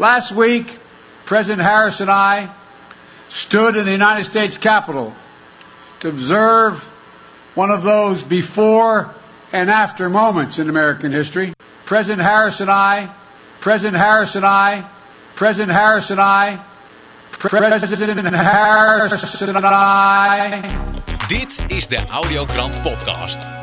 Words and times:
Last 0.00 0.32
week, 0.32 0.78
President 1.26 1.60
Harris 1.60 2.00
and 2.00 2.10
I 2.10 2.50
stood 3.28 3.76
in 3.76 3.84
the 3.84 3.92
United 3.92 4.24
States 4.24 4.56
Capitol 4.56 5.14
to 6.00 6.08
observe 6.08 6.82
one 7.54 7.70
of 7.70 7.82
those 7.82 8.22
before 8.22 9.14
and 9.52 9.70
after 9.70 10.08
moments 10.08 10.58
in 10.58 10.70
American 10.70 11.12
history. 11.12 11.52
President 11.84 12.26
Harris 12.26 12.62
and 12.62 12.70
I, 12.70 13.14
President 13.60 14.00
Harris 14.00 14.36
and 14.36 14.46
I, 14.46 14.88
President 15.34 15.76
Harris 15.76 16.10
and 16.10 16.18
I, 16.18 16.64
President 17.32 17.76
Harris 17.76 18.08
and 18.08 19.66
I. 19.66 21.26
Dit 21.28 21.62
is 21.68 21.86
de 21.88 21.98
Audiokrant 22.08 22.80
Podcast. 22.80 23.59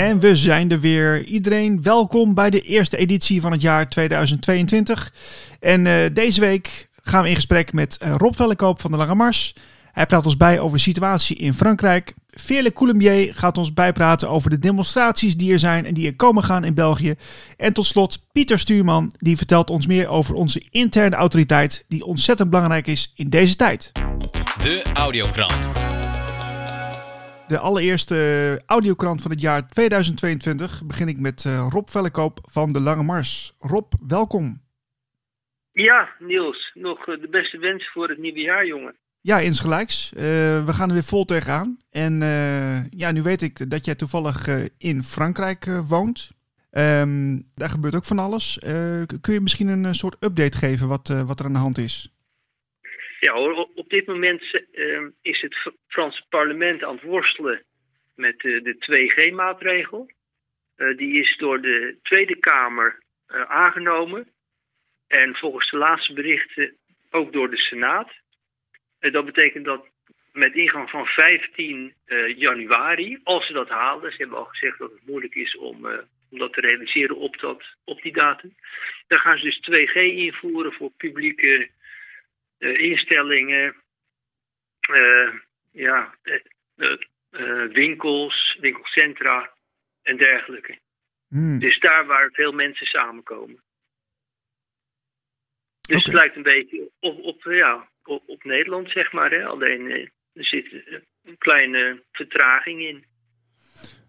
En 0.00 0.20
we 0.20 0.36
zijn 0.36 0.70
er 0.70 0.80
weer. 0.80 1.24
Iedereen 1.24 1.82
welkom 1.82 2.34
bij 2.34 2.50
de 2.50 2.60
eerste 2.60 2.96
editie 2.96 3.40
van 3.40 3.52
het 3.52 3.62
jaar 3.62 3.88
2022. 3.88 5.12
En 5.60 5.84
uh, 5.84 5.94
deze 6.12 6.40
week 6.40 6.88
gaan 7.02 7.22
we 7.22 7.28
in 7.28 7.34
gesprek 7.34 7.72
met 7.72 7.98
uh, 8.02 8.14
Rob 8.16 8.34
Vellekoop 8.34 8.80
van 8.80 8.90
de 8.90 8.96
Lange 8.96 9.14
Mars. 9.14 9.54
Hij 9.92 10.06
praat 10.06 10.26
ons 10.26 10.36
bij 10.36 10.60
over 10.60 10.76
de 10.76 10.82
situatie 10.82 11.36
in 11.36 11.54
Frankrijk. 11.54 12.14
Veerle 12.30 12.72
Coulombier 12.72 13.34
gaat 13.34 13.58
ons 13.58 13.74
bijpraten 13.74 14.28
over 14.28 14.50
de 14.50 14.58
demonstraties 14.58 15.36
die 15.36 15.52
er 15.52 15.58
zijn 15.58 15.86
en 15.86 15.94
die 15.94 16.06
er 16.06 16.16
komen 16.16 16.44
gaan 16.44 16.64
in 16.64 16.74
België. 16.74 17.14
En 17.56 17.72
tot 17.72 17.86
slot 17.86 18.26
Pieter 18.32 18.58
Stuurman, 18.58 19.12
die 19.18 19.36
vertelt 19.36 19.70
ons 19.70 19.86
meer 19.86 20.08
over 20.08 20.34
onze 20.34 20.62
interne 20.70 21.16
autoriteit, 21.16 21.84
die 21.88 22.04
ontzettend 22.04 22.50
belangrijk 22.50 22.86
is 22.86 23.12
in 23.16 23.30
deze 23.30 23.56
tijd. 23.56 23.92
De 24.62 24.82
Audiokrant. 24.94 25.70
De 27.50 27.58
allereerste 27.58 28.62
audiokrant 28.66 29.22
van 29.22 29.30
het 29.30 29.40
jaar 29.40 29.66
2022 29.66 30.82
begin 30.86 31.08
ik 31.08 31.18
met 31.18 31.44
uh, 31.44 31.66
Rob 31.70 31.88
Vellekoop 31.88 32.38
van 32.42 32.72
de 32.72 32.80
Lange 32.80 33.02
Mars. 33.02 33.54
Rob, 33.58 33.92
welkom. 34.06 34.62
Ja, 35.72 36.08
Niels, 36.18 36.70
nog 36.74 37.04
de 37.04 37.28
beste 37.30 37.58
wens 37.58 37.90
voor 37.92 38.08
het 38.08 38.18
nieuwe 38.18 38.40
jaar, 38.40 38.66
jongen. 38.66 38.94
Ja, 39.20 39.38
insgelijks. 39.38 40.12
Uh, 40.12 40.20
we 40.64 40.72
gaan 40.72 40.88
er 40.88 40.94
weer 40.94 41.04
vol 41.04 41.24
tegenaan. 41.24 41.78
En 41.90 42.20
uh, 42.20 42.90
ja, 42.90 43.12
nu 43.12 43.22
weet 43.22 43.42
ik 43.42 43.70
dat 43.70 43.84
jij 43.84 43.94
toevallig 43.94 44.48
uh, 44.48 44.64
in 44.78 45.02
Frankrijk 45.02 45.64
woont. 45.88 46.30
Um, 46.72 47.42
daar 47.54 47.70
gebeurt 47.70 47.94
ook 47.94 48.04
van 48.04 48.18
alles. 48.18 48.58
kun 49.20 49.32
je 49.32 49.40
misschien 49.40 49.68
een 49.68 49.94
soort 49.94 50.16
update 50.24 50.58
geven 50.58 50.88
wat, 50.88 51.08
wat 51.08 51.40
er 51.40 51.46
aan 51.46 51.52
de 51.52 51.58
hand 51.58 51.78
is? 51.78 52.19
Ja 53.20 53.38
op 53.74 53.88
dit 53.88 54.06
moment 54.06 54.42
is 55.22 55.40
het 55.40 55.72
Franse 55.88 56.24
parlement 56.28 56.84
aan 56.84 56.94
het 56.94 57.02
worstelen 57.02 57.62
met 58.14 58.40
de 58.40 58.76
2G-maatregel. 58.78 60.10
die 60.96 61.20
is 61.20 61.36
door 61.36 61.60
de 61.60 61.96
Tweede 62.02 62.36
Kamer 62.36 63.02
aangenomen. 63.46 64.28
En 65.06 65.36
volgens 65.36 65.70
de 65.70 65.76
laatste 65.76 66.12
berichten 66.12 66.76
ook 67.10 67.32
door 67.32 67.50
de 67.50 67.56
Senaat. 67.56 68.12
En 68.98 69.12
dat 69.12 69.24
betekent 69.24 69.64
dat 69.64 69.86
met 70.32 70.54
ingang 70.54 70.90
van 70.90 71.06
15 71.06 71.94
uh, 72.06 72.36
januari, 72.36 73.20
als 73.22 73.46
ze 73.46 73.52
dat 73.52 73.68
halen, 73.68 74.10
ze 74.10 74.16
hebben 74.16 74.38
al 74.38 74.44
gezegd 74.44 74.78
dat 74.78 74.90
het 74.90 75.06
moeilijk 75.06 75.34
is 75.34 75.56
om, 75.56 75.86
om 76.30 76.38
dat 76.38 76.52
te 76.52 76.60
realiseren 76.60 77.16
op, 77.16 77.38
dat, 77.38 77.62
op 77.84 78.02
die 78.02 78.12
datum, 78.12 78.54
dan 79.06 79.18
gaan 79.18 79.38
ze 79.38 79.44
dus 79.44 79.88
2G 79.88 79.94
invoeren 80.02 80.72
voor 80.72 80.90
publieke 80.96 81.70
instellingen, 82.60 83.76
ja, 85.70 86.14
winkels, 87.72 88.56
winkelcentra 88.60 89.52
en 90.02 90.16
dergelijke. 90.16 90.78
Hmm. 91.28 91.58
Dus 91.58 91.80
daar 91.80 92.06
waar 92.06 92.30
veel 92.32 92.52
mensen 92.52 92.86
samenkomen. 92.86 93.62
Dus 95.80 95.98
okay. 95.98 96.12
het 96.12 96.12
lijkt 96.12 96.36
een 96.36 96.42
beetje 96.42 96.90
op, 97.00 97.24
op 97.24 97.42
ja, 97.42 97.88
op, 98.04 98.22
op 98.26 98.44
Nederland, 98.44 98.90
zeg 98.90 99.12
maar. 99.12 99.30
Hè? 99.30 99.44
Alleen 99.44 99.90
eh, 99.90 100.08
er 100.32 100.44
zit 100.44 100.72
een 101.24 101.38
kleine 101.38 102.02
vertraging 102.12 102.80
in. 102.80 103.04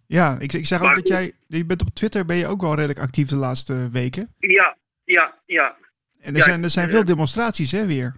Ja, 0.07 0.37
ik, 0.39 0.53
ik 0.53 0.65
zeg 0.65 0.81
ook 0.81 0.95
dat 0.95 1.07
jij, 1.07 1.33
je 1.47 1.65
bent 1.65 1.81
op 1.81 1.89
Twitter 1.89 2.25
ben 2.25 2.35
je 2.35 2.47
ook 2.47 2.61
wel 2.61 2.75
redelijk 2.75 2.99
actief 2.99 3.27
de 3.27 3.35
laatste 3.35 3.89
weken. 3.91 4.35
Ja, 4.37 4.77
ja, 5.03 5.41
ja. 5.45 5.77
En 6.21 6.35
er 6.35 6.41
zijn, 6.41 6.63
er 6.63 6.69
zijn 6.69 6.89
veel 6.89 7.05
demonstraties, 7.05 7.71
hè, 7.71 7.85
weer? 7.85 8.15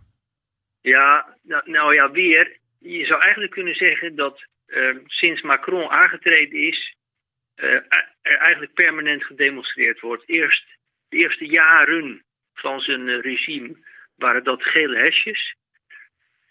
Ja, 0.83 1.37
nou, 1.41 1.71
nou 1.71 1.93
ja, 1.93 2.11
weer. 2.11 2.57
Je 2.79 3.05
zou 3.05 3.21
eigenlijk 3.21 3.51
kunnen 3.53 3.75
zeggen 3.75 4.15
dat 4.15 4.45
uh, 4.67 4.97
sinds 5.05 5.41
Macron 5.41 5.89
aangetreden 5.89 6.59
is, 6.59 6.95
uh, 7.55 7.73
er 8.21 8.37
eigenlijk 8.37 8.73
permanent 8.73 9.23
gedemonstreerd 9.23 9.99
wordt. 9.99 10.29
Eerst 10.29 10.65
de 11.09 11.17
eerste 11.17 11.45
jaren 11.45 12.23
van 12.53 12.79
zijn 12.79 13.21
regime 13.21 13.77
waren 14.15 14.43
dat 14.43 14.63
gele 14.63 14.97
hesjes. 14.97 15.55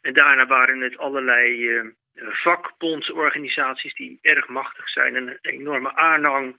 En 0.01 0.13
daarna 0.13 0.47
waren 0.47 0.81
het 0.81 0.99
allerlei 0.99 1.69
uh, 1.69 1.85
vakbondsorganisaties 2.15 3.95
die 3.95 4.19
erg 4.23 4.49
machtig 4.49 4.89
zijn 4.89 5.17
en 5.17 5.29
een 5.29 5.39
enorme 5.41 5.95
aanhang 5.95 6.59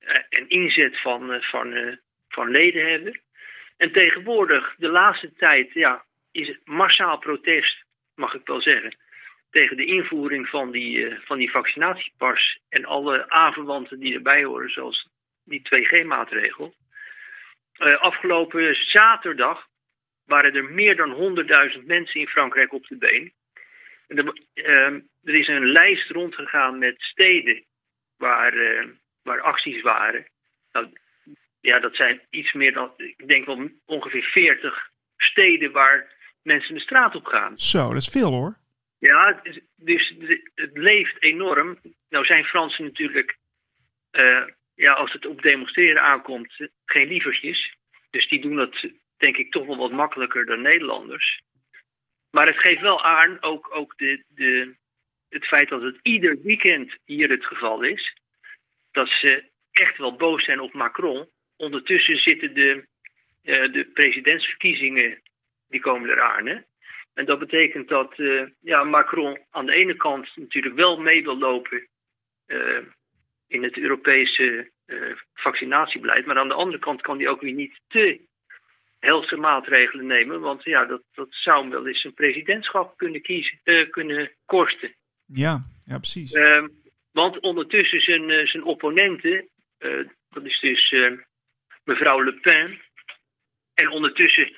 uh, 0.00 0.14
en 0.28 0.48
inzet 0.48 1.00
van, 1.00 1.42
van, 1.42 1.98
van 2.28 2.50
leden 2.50 2.90
hebben. 2.90 3.20
En 3.76 3.92
tegenwoordig, 3.92 4.74
de 4.78 4.88
laatste 4.88 5.32
tijd, 5.32 5.72
ja, 5.72 6.05
is 6.36 6.58
massaal 6.64 7.18
protest, 7.18 7.84
mag 8.14 8.34
ik 8.34 8.46
wel 8.46 8.60
zeggen, 8.60 8.96
tegen 9.50 9.76
de 9.76 9.84
invoering 9.84 10.48
van 10.48 10.70
die, 10.70 11.16
van 11.24 11.38
die 11.38 11.50
vaccinatiepas 11.50 12.58
en 12.68 12.84
alle 12.84 13.30
aanverwanten 13.30 13.98
die 13.98 14.14
erbij 14.14 14.44
horen, 14.44 14.70
zoals 14.70 15.08
die 15.44 15.62
2G-maatregel. 15.62 16.74
afgelopen 18.00 18.74
zaterdag 18.74 19.66
waren 20.24 20.54
er 20.54 20.64
meer 20.64 20.96
dan 20.96 21.36
100.000 21.78 21.84
mensen 21.84 22.20
in 22.20 22.28
Frankrijk 22.28 22.72
op 22.72 22.86
de 22.86 22.96
been. 22.96 23.32
Er, 24.06 24.24
uh, 24.54 25.00
er, 25.24 25.34
is 25.34 25.48
een 25.48 25.66
lijst 25.66 26.10
rondgegaan 26.10 26.78
met 26.78 26.94
steden 26.98 27.64
waar, 28.16 28.54
uh, 28.54 28.86
waar 29.22 29.40
acties 29.40 29.82
waren. 29.82 30.26
Nou, 30.72 30.88
ja, 31.60 31.78
dat 31.78 31.96
zijn 31.96 32.20
iets 32.30 32.52
meer 32.52 32.72
dan, 32.72 32.92
ik 32.96 33.28
denk 33.28 33.46
wel 33.46 33.70
ongeveer 33.86 34.22
40 34.22 34.90
steden 35.16 35.72
waar 35.72 36.14
mensen 36.46 36.74
de 36.74 36.80
straat 36.80 37.14
op 37.14 37.26
gaan. 37.26 37.58
Zo, 37.58 37.88
dat 37.88 38.02
is 38.02 38.08
veel 38.08 38.32
hoor. 38.32 38.56
Ja, 38.98 39.42
dus 39.76 40.14
het 40.54 40.70
leeft 40.72 41.22
enorm. 41.22 41.78
Nou 42.08 42.24
zijn 42.24 42.44
Fransen 42.44 42.84
natuurlijk, 42.84 43.36
uh, 44.12 44.46
ja, 44.74 44.92
als 44.92 45.12
het 45.12 45.26
op 45.26 45.42
demonstreren 45.42 46.02
aankomt, 46.02 46.68
geen 46.84 47.08
lievertjes. 47.08 47.76
Dus 48.10 48.28
die 48.28 48.40
doen 48.40 48.56
dat 48.56 48.86
denk 49.16 49.36
ik 49.36 49.50
toch 49.50 49.66
wel 49.66 49.76
wat 49.76 49.92
makkelijker 49.92 50.46
dan 50.46 50.62
Nederlanders. 50.62 51.40
Maar 52.30 52.46
het 52.46 52.58
geeft 52.58 52.80
wel 52.80 53.04
aan, 53.04 53.42
ook, 53.42 53.74
ook 53.74 53.96
de, 53.96 54.24
de, 54.28 54.74
het 55.28 55.46
feit 55.46 55.68
dat 55.68 55.82
het 55.82 55.98
ieder 56.02 56.42
weekend 56.42 56.96
hier 57.04 57.30
het 57.30 57.46
geval 57.46 57.82
is, 57.82 58.16
dat 58.92 59.08
ze 59.08 59.44
echt 59.70 59.98
wel 59.98 60.16
boos 60.16 60.44
zijn 60.44 60.60
op 60.60 60.72
Macron. 60.72 61.28
Ondertussen 61.56 62.16
zitten 62.16 62.54
de, 62.54 62.86
uh, 63.42 63.72
de 63.72 63.84
presidentsverkiezingen, 63.94 65.22
die 65.68 65.80
komen 65.80 66.10
eraan. 66.10 66.46
Hè? 66.46 66.56
En 67.14 67.24
dat 67.24 67.38
betekent 67.38 67.88
dat 67.88 68.18
uh, 68.18 68.42
ja, 68.60 68.84
Macron 68.84 69.38
aan 69.50 69.66
de 69.66 69.74
ene 69.74 69.96
kant 69.96 70.36
natuurlijk 70.36 70.74
wel 70.74 71.00
mee 71.00 71.22
wil 71.22 71.38
lopen 71.38 71.88
uh, 72.46 72.78
in 73.48 73.62
het 73.62 73.78
Europese 73.78 74.74
vaccinatiebeleid, 75.34 76.26
maar 76.26 76.38
aan 76.38 76.48
de 76.48 76.54
andere 76.54 76.78
kant 76.78 77.00
kan 77.00 77.18
hij 77.18 77.28
ook 77.28 77.40
weer 77.40 77.52
niet 77.52 77.80
te 77.88 78.20
helse 78.98 79.36
maatregelen 79.36 80.06
nemen. 80.06 80.40
Want 80.40 80.64
ja, 80.64 80.84
dat, 80.84 81.02
dat 81.14 81.28
zou 81.30 81.60
hem 81.60 81.70
wel 81.70 81.86
eens 81.86 82.04
een 82.04 82.14
presidentschap 82.14 82.96
kunnen, 82.96 83.22
kiezen, 83.22 83.58
kunnen 83.90 84.30
kosten. 84.44 84.94
Ja, 85.26 85.64
ja 85.84 85.98
precies. 85.98 86.32
Uh, 86.32 86.64
want 87.12 87.40
ondertussen 87.40 88.00
zijn, 88.00 88.46
zijn 88.46 88.64
opponenten, 88.64 89.48
dat 90.30 90.44
is 90.44 90.60
dus 90.60 90.94
mevrouw 91.84 92.22
Le 92.22 92.32
Pen. 92.32 92.80
En 93.74 93.90
ondertussen 93.90 94.52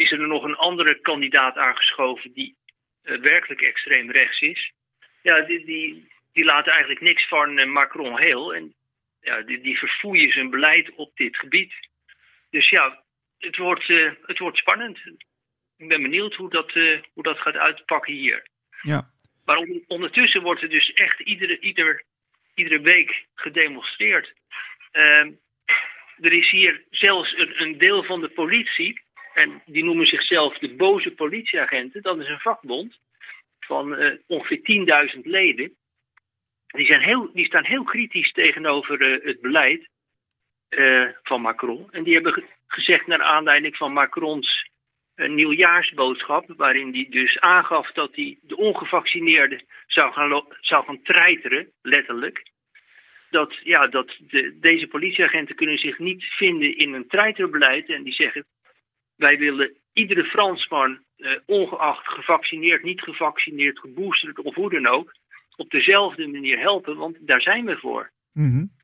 is 0.00 0.10
er 0.10 0.26
nog 0.26 0.42
een 0.44 0.56
andere 0.56 1.00
kandidaat 1.00 1.56
aangeschoven 1.56 2.32
die 2.32 2.56
werkelijk 3.02 3.60
extreem 3.60 4.10
rechts 4.10 4.40
is. 4.40 4.72
Ja, 5.22 5.40
die, 5.40 5.64
die, 5.64 6.08
die 6.32 6.44
laten 6.44 6.72
eigenlijk 6.72 7.02
niks 7.04 7.28
van 7.28 7.70
Macron 7.72 8.20
heel. 8.20 8.54
En 8.54 8.74
ja, 9.20 9.42
die, 9.42 9.60
die 9.60 9.78
verfoeien 9.78 10.32
zijn 10.32 10.50
beleid 10.50 10.90
op 10.94 11.16
dit 11.16 11.36
gebied. 11.36 11.72
Dus 12.50 12.68
ja, 12.68 13.02
het 13.38 13.56
wordt, 13.56 13.88
uh, 13.88 14.12
het 14.22 14.38
wordt 14.38 14.58
spannend. 14.58 14.98
Ik 15.76 15.88
ben 15.88 16.02
benieuwd 16.02 16.34
hoe 16.34 16.50
dat, 16.50 16.72
hoe 17.12 17.22
dat 17.22 17.38
gaat 17.38 17.56
uitpakken 17.56 18.14
hier. 18.14 18.46
Ja. 18.82 19.10
Maar 19.44 19.56
on 19.56 19.84
ondertussen 19.86 20.42
wordt 20.42 20.62
er 20.62 20.68
dus 20.68 20.92
echt 20.92 21.20
iedere, 21.20 21.58
ieder, 21.60 22.04
iedere 22.54 22.80
week 22.80 23.24
gedemonstreerd. 23.34 24.32
Uh, 24.92 25.26
er 26.20 26.32
is 26.32 26.50
hier 26.50 26.84
zelfs 26.90 27.32
een, 27.36 27.62
een, 27.62 27.78
deel 27.78 28.04
van 28.04 28.20
de 28.20 28.28
politie 28.28 29.00
En 29.34 29.62
die 29.66 29.84
noemen 29.84 30.06
zichzelf 30.06 30.58
de 30.58 30.74
boze 30.74 31.10
politieagenten. 31.10 32.02
Dat 32.02 32.18
is 32.18 32.28
een 32.28 32.40
vakbond 32.40 32.98
van 33.60 34.00
uh, 34.00 34.12
ongeveer 34.26 35.10
10.000 35.14 35.20
leden. 35.20 35.74
Die, 36.66 36.86
zijn 36.86 37.02
heel, 37.02 37.32
die 37.32 37.46
staan 37.46 37.64
heel 37.64 37.84
kritisch 37.84 38.32
tegenover 38.32 39.00
uh, 39.00 39.24
het 39.24 39.40
beleid 39.40 39.88
uh, 40.70 41.08
van 41.22 41.40
Macron. 41.40 41.88
En 41.90 42.02
die 42.02 42.14
hebben 42.14 42.44
gezegd 42.66 43.06
naar 43.06 43.22
aanleiding 43.22 43.76
van 43.76 43.92
Macrons 43.92 44.68
nieuwjaarsboodschap, 45.28 46.44
waarin 46.56 46.92
hij 46.92 47.06
dus 47.10 47.40
aangaf 47.40 47.92
dat 47.92 48.10
hij 48.14 48.38
de 48.42 48.56
ongevaccineerden 48.56 49.62
zou 49.86 50.12
gaan, 50.12 50.44
zou 50.60 50.98
treiteren, 51.02 51.70
letterlijk. 51.82 52.50
Dat, 53.30 53.58
ja, 53.62 53.86
dat 53.86 54.16
de, 54.18 54.58
deze 54.60 54.86
politieagenten 54.86 55.54
kunnen 55.54 55.78
zich 55.78 55.98
niet 55.98 56.24
vinden 56.24 56.76
in 56.76 56.92
een 56.92 57.08
treiterbeleid. 57.08 57.88
En 57.88 58.02
die 58.02 58.12
zeggen, 58.12 58.44
wij 59.20 59.38
willen 59.38 59.76
iedere 59.92 60.24
Fransman, 60.24 60.98
eh, 61.16 61.30
ongeacht 61.46 62.08
gevaccineerd, 62.08 62.82
niet 62.82 63.00
gevaccineerd, 63.00 63.78
geboosterd 63.78 64.38
of 64.38 64.54
hoe 64.54 64.70
dan 64.70 64.86
ook, 64.86 65.14
op 65.56 65.70
dezelfde 65.70 66.26
manier 66.28 66.58
helpen, 66.58 66.96
want 66.96 67.16
daar 67.20 67.40
zijn 67.40 67.64
we 67.64 67.76
voor. 67.76 68.10
Mm 68.32 68.78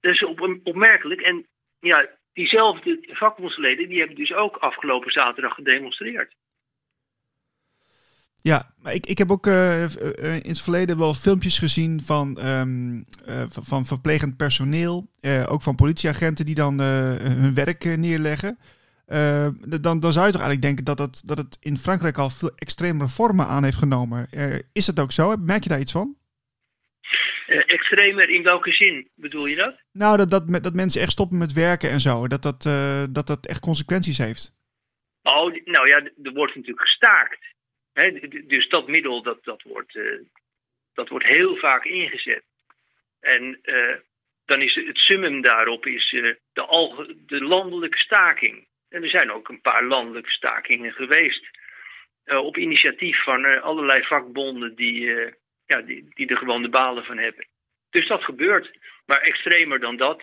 dat 0.00 0.12
is 0.12 0.24
op, 0.24 0.58
opmerkelijk. 0.64 1.20
En 1.20 1.46
ja, 1.80 2.08
diezelfde 2.32 2.98
vakbondsleden 3.08 3.88
die 3.88 3.98
hebben 3.98 4.16
dus 4.16 4.32
ook 4.32 4.56
afgelopen 4.56 5.12
zaterdag 5.12 5.54
gedemonstreerd. 5.54 6.34
Ja, 8.40 8.74
maar 8.82 8.94
ik, 8.94 9.06
ik 9.06 9.18
heb 9.18 9.30
ook 9.30 9.46
uh, 9.46 9.82
in 9.82 10.48
het 10.48 10.60
verleden 10.60 10.98
wel 10.98 11.14
filmpjes 11.14 11.58
gezien 11.58 12.02
van, 12.02 12.46
um, 12.46 13.04
uh, 13.28 13.44
van 13.48 13.86
verplegend 13.86 14.36
personeel, 14.36 15.08
ook 15.48 15.62
van 15.62 15.74
politieagenten 15.74 16.46
die 16.46 16.54
dan 16.54 16.80
hun 16.80 17.54
werk 17.54 17.84
neerleggen. 17.84 18.58
Dan, 19.80 20.00
dan 20.00 20.12
zou 20.12 20.26
je 20.26 20.32
toch 20.32 20.42
eigenlijk 20.42 20.62
denken 20.62 20.84
dat 20.84 20.98
het, 20.98 21.22
dat 21.28 21.38
het 21.38 21.56
in 21.60 21.76
Frankrijk 21.76 22.18
al 22.18 22.30
veel 22.30 22.52
extremere 22.56 23.08
vormen 23.08 23.46
aan 23.46 23.64
heeft 23.64 23.76
genomen. 23.76 24.28
is 24.72 24.86
dat 24.86 25.00
ook 25.00 25.12
zo? 25.12 25.36
Merk 25.36 25.62
je 25.62 25.68
daar 25.68 25.80
iets 25.80 25.92
van? 25.92 26.20
extremer 27.66 28.28
in 28.28 28.42
welke 28.42 28.72
zin 28.72 29.08
bedoel 29.14 29.46
je 29.46 29.56
dat? 29.56 29.82
Nou, 29.92 30.16
dat, 30.16 30.30
dat, 30.30 30.62
dat 30.62 30.74
mensen 30.74 31.00
echt 31.00 31.10
stoppen 31.10 31.38
met 31.38 31.52
werken 31.52 31.90
en 31.90 32.00
zo. 32.00 32.28
Dat 32.28 32.42
dat, 32.42 32.62
dat, 33.10 33.26
dat 33.26 33.46
echt 33.46 33.60
consequenties 33.60 34.18
heeft. 34.18 34.54
Oh, 35.22 35.54
nou 35.64 35.88
ja, 35.88 35.96
er 36.22 36.32
wordt 36.32 36.54
natuurlijk 36.54 36.80
gestaakt 36.80 37.52
dus 38.46 38.68
dat 38.68 38.88
middel 38.88 39.22
dat, 39.22 39.44
dat, 39.44 39.62
wordt, 39.62 39.98
dat 40.94 41.08
wordt 41.08 41.26
heel 41.26 41.56
vaak 41.56 41.84
ingezet. 41.84 42.44
En 43.20 43.60
dan 44.44 44.62
is 44.62 44.74
het 44.74 44.96
summum 44.96 45.42
daarop 45.42 45.86
is, 45.86 46.10
de, 46.10 46.38
de 47.26 47.44
landelijke 47.44 47.98
staking. 47.98 48.66
En 48.92 49.02
er 49.02 49.08
zijn 49.08 49.30
ook 49.30 49.48
een 49.48 49.60
paar 49.60 49.84
landelijke 49.84 50.30
stakingen 50.30 50.92
geweest. 50.92 51.60
op 52.24 52.56
initiatief 52.56 53.22
van 53.22 53.62
allerlei 53.62 54.04
vakbonden 54.04 54.74
die, 54.74 55.06
ja, 55.66 55.80
die, 55.80 56.06
die 56.14 56.26
er 56.26 56.36
gewoon 56.36 56.62
de 56.62 56.68
balen 56.68 57.04
van 57.04 57.18
hebben. 57.18 57.46
Dus 57.90 58.08
dat 58.08 58.24
gebeurt. 58.24 58.78
Maar 59.06 59.20
extremer 59.20 59.80
dan 59.80 59.96
dat, 59.96 60.22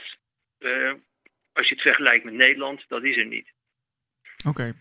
als 1.54 1.68
je 1.68 1.74
het 1.74 1.82
vergelijkt 1.82 2.24
met 2.24 2.34
Nederland, 2.34 2.86
dat 2.88 3.04
is 3.04 3.18
er 3.18 3.26
niet. 3.26 3.52
Oké. 4.48 4.74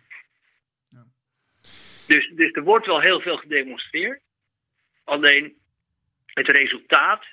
Dus, 2.06 2.31
dus 2.34 2.52
er 2.52 2.62
wordt 2.62 2.87
wel 2.87 3.00
heel 3.00 3.20
veel 3.20 3.37
gedemonstreerd. 3.37 4.20
Alleen 5.05 5.56
het 6.26 6.50
resultaat, 6.50 7.25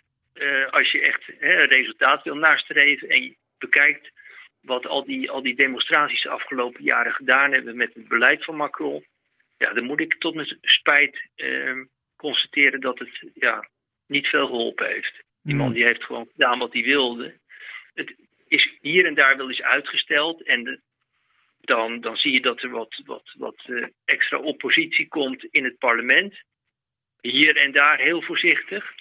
als 0.69 0.92
je 0.92 1.01
echt 1.01 1.24
hè, 1.40 1.63
resultaat 1.63 2.24
wil 2.24 2.36
nastreven 2.36 3.10
en 3.10 3.24
je 3.24 3.36
bekijkt 3.58 4.12
wat 4.65 4.88
al 4.88 5.06
die, 5.06 5.31
al 5.31 5.41
die 5.41 5.56
demonstraties 5.56 6.21
de 6.21 6.29
afgelopen 6.29 6.83
jaren 6.83 7.13
gedaan 7.13 7.51
hebben 7.51 7.75
met 7.75 7.94
het 7.94 8.07
beleid 8.07 8.44
van 8.44 8.56
Macron, 8.56 9.06
ja, 9.57 9.73
dan 9.73 9.83
moet 9.83 10.00
ik 10.00 10.15
tot 10.15 10.35
mijn 10.35 10.57
spijt 10.62 11.29
uh, 11.35 11.85
constateren 12.15 12.81
dat 12.81 13.00
het 13.00 13.31
ja, 13.33 13.67
niet 14.07 14.27
veel 14.27 14.45
geholpen 14.45 14.88
heeft. 14.88 15.23
Die 15.41 15.56
man 15.56 15.73
die 15.73 15.83
heeft 15.83 16.03
gewoon 16.03 16.27
gedaan 16.31 16.59
wat 16.59 16.73
hij 16.73 16.83
wilde. 16.83 17.33
Het 17.94 18.15
is 18.47 18.77
hier 18.81 19.06
en 19.06 19.13
daar 19.15 19.38
wel 19.38 19.50
eens 19.50 19.62
uitgesteld 19.62 20.44
en 20.44 20.63
de, 20.63 20.79
dan, 21.62 22.01
dan 22.01 22.17
zie 22.17 22.31
je 22.31 22.41
dat 22.41 22.62
er 22.62 22.69
wat, 22.69 23.01
wat, 23.06 23.33
wat 23.38 23.63
uh, 23.67 23.88
extra 24.06 24.38
oppositie 24.38 25.07
komt 25.07 25.44
in 25.44 25.63
het 25.63 25.77
parlement. 25.77 26.33
Hier 27.21 27.57
en 27.57 27.71
daar 27.71 28.00
heel 28.00 28.21
voorzichtig. 28.21 28.94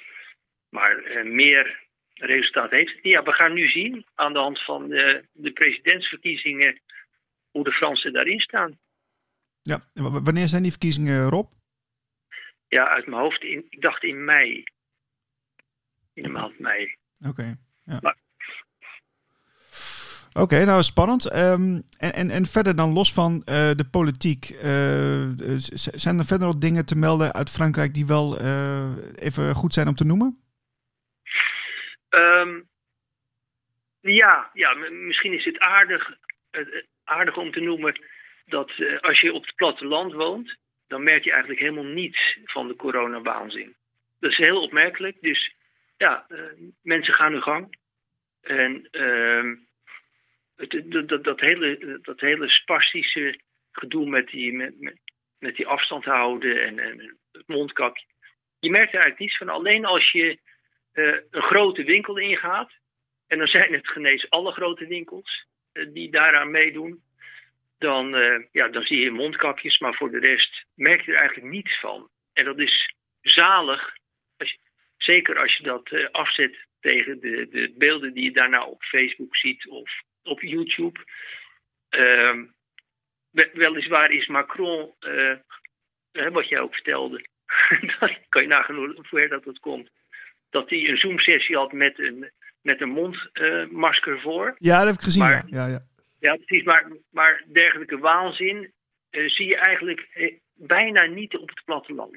Maar 0.69 1.03
uh, 1.03 1.23
meer 1.23 1.84
resultaat 2.27 2.71
heeft 2.71 2.95
het 2.95 3.03
niet. 3.03 3.13
Ja, 3.13 3.23
we 3.23 3.33
gaan 3.33 3.53
nu 3.53 3.69
zien 3.69 4.07
aan 4.15 4.33
de 4.33 4.39
hand 4.39 4.65
van 4.65 4.89
de, 4.89 5.25
de 5.33 5.53
presidentsverkiezingen 5.53 6.81
hoe 7.51 7.65
de 7.65 7.73
Fransen 7.73 8.13
daarin 8.13 8.41
staan. 8.41 8.79
Ja, 9.63 9.81
wanneer 9.95 10.49
zijn 10.49 10.63
die 10.63 10.71
verkiezingen, 10.71 11.29
Rob? 11.29 11.53
Ja, 12.69 12.89
uit 12.89 13.07
mijn 13.07 13.23
hoofd, 13.23 13.43
in, 13.43 13.67
ik 13.69 13.81
dacht 13.81 14.03
in 14.03 14.25
mei. 14.25 14.65
In 16.13 16.23
de 16.23 16.29
maand 16.29 16.59
mei. 16.59 16.95
Oké. 17.29 17.57
ja. 17.85 17.99
Maar 18.03 18.17
Oké, 20.33 20.65
nou 20.65 20.83
spannend. 20.83 21.37
Um, 21.37 21.83
en, 21.99 22.15
en, 22.15 22.31
en 22.31 22.47
verder 22.47 22.77
dan 22.77 22.93
los 22.93 23.13
van 23.13 23.35
uh, 23.35 23.45
de 23.45 23.87
politiek, 23.91 24.51
uh, 24.51 25.29
zijn 25.95 26.19
er 26.19 26.25
verder 26.25 26.47
nog 26.47 26.59
dingen 26.59 26.85
te 26.85 26.97
melden 26.97 27.33
uit 27.33 27.51
Frankrijk 27.51 27.95
die 27.95 28.07
wel 28.07 28.41
uh, 28.41 28.97
even 29.15 29.55
goed 29.55 29.75
zijn 29.75 29.89
om 29.89 29.95
te 29.95 30.05
noemen? 30.05 30.44
Um, 32.15 32.69
ja, 34.01 34.51
ja, 34.53 34.75
misschien 34.91 35.33
is 35.33 35.45
het 35.45 35.59
aardig, 35.59 36.17
aardig 37.05 37.37
om 37.37 37.53
te 37.53 37.61
noemen 37.61 38.01
dat 38.47 38.73
als 39.01 39.21
je 39.21 39.33
op 39.33 39.47
het 39.47 39.55
platteland 39.55 40.13
woont, 40.13 40.57
dan 40.89 41.03
merk 41.03 41.25
je 41.25 41.31
eigenlijk 41.31 41.61
helemaal 41.61 41.93
niets 41.93 42.39
van 42.45 42.69
de 42.69 42.77
coronawaanzin. 42.77 43.75
Dat 44.21 44.31
is 44.31 44.37
heel 44.37 44.63
opmerkelijk. 44.63 45.17
Dus 45.21 45.55
ja, 45.97 46.27
mensen 46.83 47.15
gaan 47.15 47.33
hun 47.33 47.43
gang. 47.43 47.77
En 48.41 48.89
uh, 48.93 49.57
het, 50.57 51.09
dat, 51.09 51.25
dat, 51.25 51.41
hele, 51.41 51.99
dat 52.03 52.21
hele 52.21 52.49
spastische 52.49 53.41
gedoe 53.73 54.09
met 54.09 54.29
die, 54.29 54.53
met, 54.53 54.75
met 55.39 55.57
die 55.57 55.67
afstand 55.67 56.05
houden 56.05 56.63
en, 56.63 56.79
en, 56.79 57.19
het 57.33 57.47
mondkapje. 57.47 58.07
Je 58.59 58.71
merkt 58.71 58.95
er 58.95 59.01
eigenlijk 59.01 59.21
niets 59.21 59.37
van. 59.37 59.49
Alleen 59.49 59.85
als 59.85 60.11
je 60.11 60.39
uh, 60.95 61.17
een 61.31 61.43
grote 61.43 61.85
winkel 61.85 62.17
ingaat, 62.17 62.73
en 63.27 63.39
dan 63.39 63.47
zijn 63.47 63.73
het 63.73 63.89
genees 63.89 64.31
alle 64.31 64.53
grote 64.53 64.87
winkels 64.87 65.47
uh, 65.73 65.87
die 65.93 66.11
daaraan 66.11 66.51
meedoen, 66.51 67.03
dan, 67.79 68.15
uh, 68.15 68.45
ja, 68.53 68.69
dan 68.69 68.83
zie 68.83 69.01
je 69.01 69.11
mondkapjes, 69.11 69.79
maar 69.79 69.95
voor 69.95 70.11
de 70.11 70.19
rest 70.19 70.65
merk 70.75 71.01
je 71.01 71.13
er 71.13 71.19
eigenlijk 71.19 71.51
niets 71.51 71.81
van. 71.81 72.11
En 72.33 72.45
dat 72.45 72.59
is 72.59 72.95
zalig, 73.21 73.97
als 74.37 74.59
zeker 74.97 75.39
als 75.39 75.57
je 75.57 75.63
dat 75.63 76.13
afzet 76.13 76.67
tegen 76.81 77.21
de, 77.21 77.49
de 77.51 77.75
beelden 77.77 78.13
die 78.15 78.25
je 78.25 78.33
daarna 78.33 78.65
op 78.65 78.83
Facebook 78.83 79.37
ziet 79.37 79.69
of 79.69 79.91
op 80.23 80.41
YouTube. 80.41 81.01
Uh, 81.91 82.43
weliswaar 83.53 84.11
is 84.11 84.27
Macron, 84.27 84.95
wat 86.13 86.49
jij 86.49 86.61
ook 86.61 86.75
vertelde, 86.75 87.27
dat 88.01 88.19
kan 88.29 88.43
je 88.43 88.49
nagaan 88.49 88.77
hoe 88.77 88.97
ver 89.01 89.29
dat 89.29 89.45
het 89.45 89.59
komt, 89.59 89.91
dat 90.55 90.71
hij 90.71 90.89
een 90.89 90.97
Zoom-sessie 90.97 91.57
had 91.57 91.73
met 91.73 91.99
een, 91.99 92.31
met 92.63 92.81
een 92.81 92.89
mondmasker 92.89 94.15
uh, 94.15 94.23
voor. 94.23 94.55
Ja, 94.59 94.79
dat 94.79 94.87
heb 94.87 94.95
ik 94.95 95.01
gezien. 95.01 95.23
Maar, 95.23 95.45
ja. 95.47 95.67
Ja, 95.67 95.87
ja. 96.21 96.37
precies. 96.37 96.63
Maar, 96.63 96.93
maar 97.11 97.45
dergelijke 97.53 97.99
waanzin 97.99 98.73
uh, 99.11 99.29
zie 99.29 99.47
je 99.47 99.57
eigenlijk 99.57 100.09
eh, 100.13 100.35
bijna 100.55 101.05
niet 101.05 101.37
op 101.37 101.49
het 101.49 101.65
platteland. 101.65 102.17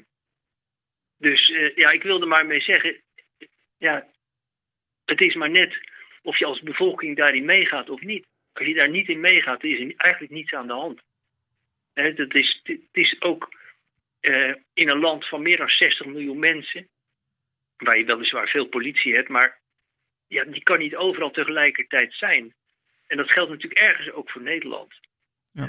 Dus 1.18 1.52
ja, 1.74 1.90
ik 1.90 2.02
wilde 2.02 2.26
maar 2.26 2.46
mee 2.46 2.60
zeggen, 2.60 3.02
ja, 3.78 4.06
het 5.04 5.20
is 5.20 5.34
maar 5.34 5.50
net 5.50 5.78
of 6.22 6.38
je 6.38 6.44
als 6.44 6.60
bevolking 6.60 7.16
daarin 7.16 7.44
meegaat 7.44 7.90
of 7.90 8.00
niet. 8.00 8.26
Als 8.52 8.66
je 8.66 8.74
daar 8.74 8.90
niet 8.90 9.08
in 9.08 9.20
meegaat, 9.20 9.64
is 9.64 9.80
er 9.80 9.94
eigenlijk 9.96 10.32
niets 10.32 10.52
aan 10.52 10.66
de 10.66 10.72
hand. 10.72 11.00
He, 11.92 12.14
dat 12.14 12.34
is, 12.34 12.60
het 12.62 12.80
is 12.92 13.20
ook 13.20 13.48
uh, 14.20 14.54
in 14.74 14.88
een 14.88 15.00
land 15.00 15.28
van 15.28 15.42
meer 15.42 15.56
dan 15.56 15.68
60 15.68 16.06
miljoen 16.06 16.38
mensen, 16.38 16.88
waar 17.78 17.98
je 17.98 18.04
weliswaar 18.04 18.48
veel 18.48 18.66
politie 18.66 19.14
hebt, 19.14 19.28
maar 19.28 19.58
ja, 20.26 20.44
die 20.44 20.62
kan 20.62 20.78
niet 20.78 20.96
overal 20.96 21.30
tegelijkertijd 21.30 22.14
zijn. 22.14 22.54
En 23.06 23.16
dat 23.16 23.30
geldt 23.30 23.50
natuurlijk 23.50 23.80
ergens 23.80 24.12
ook 24.12 24.30
voor 24.30 24.42
Nederland. 24.42 24.94
Ja. 25.52 25.68